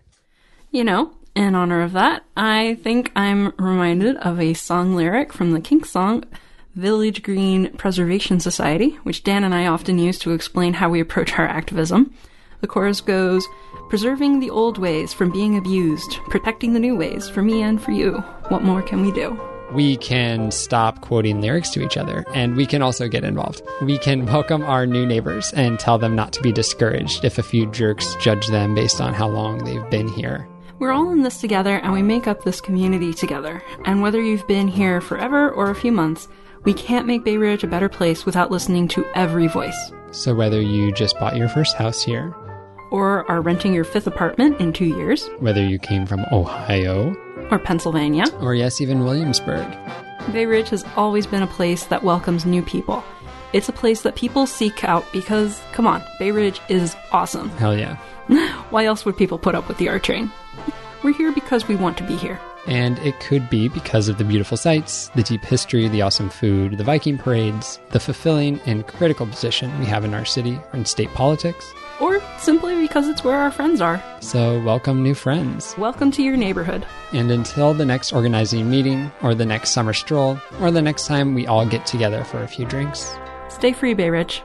you 0.75 0.83
know, 0.83 1.13
in 1.37 1.55
honor 1.55 1.83
of 1.83 1.93
that, 1.93 2.25
I 2.37 2.77
think 2.83 3.13
I'm 3.15 3.53
reminded 3.57 4.17
of 4.17 4.41
a 4.41 4.55
song 4.55 4.97
lyric 4.97 5.33
from 5.33 5.53
the 5.53 5.61
Kinks 5.61 5.91
song 5.91 6.25
Village 6.75 7.23
Green 7.23 7.71
Preservation 7.77 8.41
Society, 8.41 8.99
which 9.05 9.23
Dan 9.23 9.45
and 9.45 9.55
I 9.55 9.69
often 9.69 10.01
use 10.01 10.19
to 10.19 10.33
explain 10.33 10.75
how 10.75 10.89
we 10.89 10.99
approach 10.99 11.39
our 11.39 11.47
activism. 11.47 12.13
The 12.65 12.69
chorus 12.69 13.03
goes, 13.03 13.47
Preserving 13.91 14.41
the 14.41 14.49
old 14.49 14.79
ways 14.79 15.13
from 15.13 15.31
being 15.31 15.59
abused, 15.59 16.15
protecting 16.31 16.73
the 16.73 16.81
new 16.81 16.97
ways 16.97 17.29
for 17.29 17.43
me 17.43 17.61
and 17.61 17.79
for 17.79 17.91
you. 17.91 18.21
What 18.49 18.63
more 18.63 18.81
can 18.81 19.03
we 19.03 19.13
do? 19.13 19.39
we 19.75 19.99
can 19.99 20.51
stop 20.51 21.03
quoting 21.03 21.43
lyrics 21.43 21.69
to 21.71 21.85
each 21.85 21.99
other 21.99 22.25
and 22.33 22.57
we 22.57 22.65
can 22.65 22.81
also 22.81 23.07
get 23.07 23.23
involved. 23.23 23.61
We 23.83 23.99
can 23.99 24.25
welcome 24.33 24.63
our 24.63 24.87
new 24.87 25.05
neighbors 25.05 25.53
and 25.53 25.79
tell 25.79 25.99
them 25.99 26.17
not 26.17 26.33
to 26.35 26.43
be 26.43 26.53
discouraged 26.53 27.23
if 27.23 27.37
a 27.37 27.43
few 27.43 27.67
jerks 27.71 28.15
judge 28.15 28.47
them 28.47 28.75
based 28.75 29.03
on 29.03 29.13
how 29.13 29.29
long 29.29 29.59
they've 29.59 29.91
been 29.91 30.09
here. 30.09 30.49
We're 30.79 30.93
all 30.93 31.11
in 31.11 31.23
this 31.23 31.39
together 31.39 31.81
and 31.81 31.93
we 31.93 32.01
make 32.01 32.27
up 32.27 32.45
this 32.45 32.63
community 32.63 33.13
together. 33.13 33.63
And 33.85 34.01
whether 34.01 34.23
you've 34.23 34.49
been 34.49 34.69
here 34.69 35.03
forever 35.03 35.51
or 35.51 35.69
a 35.69 35.75
few 35.75 35.93
months, 35.93 36.29
we 36.63 36.73
can't 36.73 37.07
make 37.07 37.25
Bay 37.25 37.37
Ridge 37.37 37.63
a 37.63 37.67
better 37.67 37.91
place 37.91 38.25
without 38.25 38.51
listening 38.51 38.89
to 38.89 39.05
every 39.15 39.49
voice. 39.49 39.93
So 40.15 40.33
whether 40.33 40.61
you 40.61 40.93
just 40.93 41.19
bought 41.19 41.37
your 41.37 41.49
first 41.49 41.77
house 41.77 42.01
here, 42.01 42.33
or 42.91 43.29
are 43.31 43.41
renting 43.41 43.75
your 43.75 43.85
fifth 43.85 44.07
apartment 44.07 44.61
in 44.61 44.73
two 44.73 44.87
years, 44.87 45.29
whether 45.39 45.65
you 45.65 45.79
came 45.79 46.07
from 46.07 46.25
Ohio, 46.33 47.15
or 47.51 47.59
Pennsylvania, 47.59 48.25
or 48.41 48.55
yes, 48.55 48.81
even 48.81 49.05
Williamsburg, 49.05 49.67
Bay 50.33 50.47
Ridge 50.47 50.71
has 50.71 50.85
always 50.97 51.27
been 51.27 51.43
a 51.43 51.47
place 51.47 51.85
that 51.87 52.03
welcomes 52.03 52.47
new 52.47 52.63
people. 52.63 53.05
It's 53.53 53.69
a 53.69 53.73
place 53.73 54.03
that 54.03 54.17
people 54.17 54.47
seek 54.47 54.83
out 54.83 55.05
because, 55.13 55.61
come 55.73 55.87
on, 55.87 56.03
Bay 56.19 56.33
Ridge 56.33 56.61
is 56.69 56.97
awesome. 57.13 57.51
Hell 57.51 57.77
yeah. 57.77 57.97
Why 58.71 58.85
else 58.85 59.05
would 59.05 59.17
people 59.17 59.39
put 59.39 59.55
up 59.55 59.69
with 59.69 59.79
the 59.79 59.89
R 59.89 59.99
train? 59.99 60.33
We're 61.03 61.13
here 61.13 61.33
because 61.33 61.69
we 61.69 61.77
want 61.77 61.99
to 61.99 62.05
be 62.05 62.17
here. 62.17 62.41
And 62.67 62.99
it 63.01 63.21
could 63.21 63.51
be 63.51 63.69
because 63.69 64.09
of 64.09 64.17
the 64.17 64.25
beautiful 64.25 64.57
sights, 64.57 65.09
the 65.15 65.23
deep 65.23 65.45
history, 65.45 65.87
the 65.87 66.01
awesome 66.01 66.31
food, 66.31 66.79
the 66.79 66.85
Viking 66.85 67.19
parades, 67.19 67.79
the 67.91 68.01
fulfilling 68.01 68.59
and 68.65 68.87
critical 68.87 69.27
position 69.27 69.79
we 69.79 69.85
have 69.85 70.05
in 70.05 70.15
our 70.15 70.25
city 70.25 70.59
or 70.73 70.79
in 70.79 70.87
state 70.87 71.11
politics. 71.11 71.75
Or 72.01 72.21
simply 72.39 72.81
because 72.81 73.09
it's 73.09 73.23
where 73.23 73.37
our 73.37 73.51
friends 73.51 73.81
are. 73.81 74.03
So, 74.21 74.61
welcome 74.63 75.03
new 75.03 75.15
friends. 75.15 75.75
Welcome 75.79 76.11
to 76.13 76.23
your 76.23 76.37
neighborhood. 76.37 76.87
And 77.13 77.31
until 77.31 77.75
the 77.75 77.85
next 77.85 78.13
organizing 78.13 78.69
meeting, 78.71 79.13
or 79.23 79.35
the 79.35 79.47
next 79.47 79.71
summer 79.71 79.93
stroll, 79.93 80.39
or 80.61 80.71
the 80.71 80.83
next 80.83 81.07
time 81.07 81.35
we 81.35 81.47
all 81.47 81.67
get 81.67 81.87
together 81.87 82.25
for 82.25 82.43
a 82.43 82.49
few 82.49 82.67
drinks, 82.67 83.17
stay 83.49 83.73
free, 83.73 83.95
Bay 83.95 84.11
Ridge. 84.11 84.43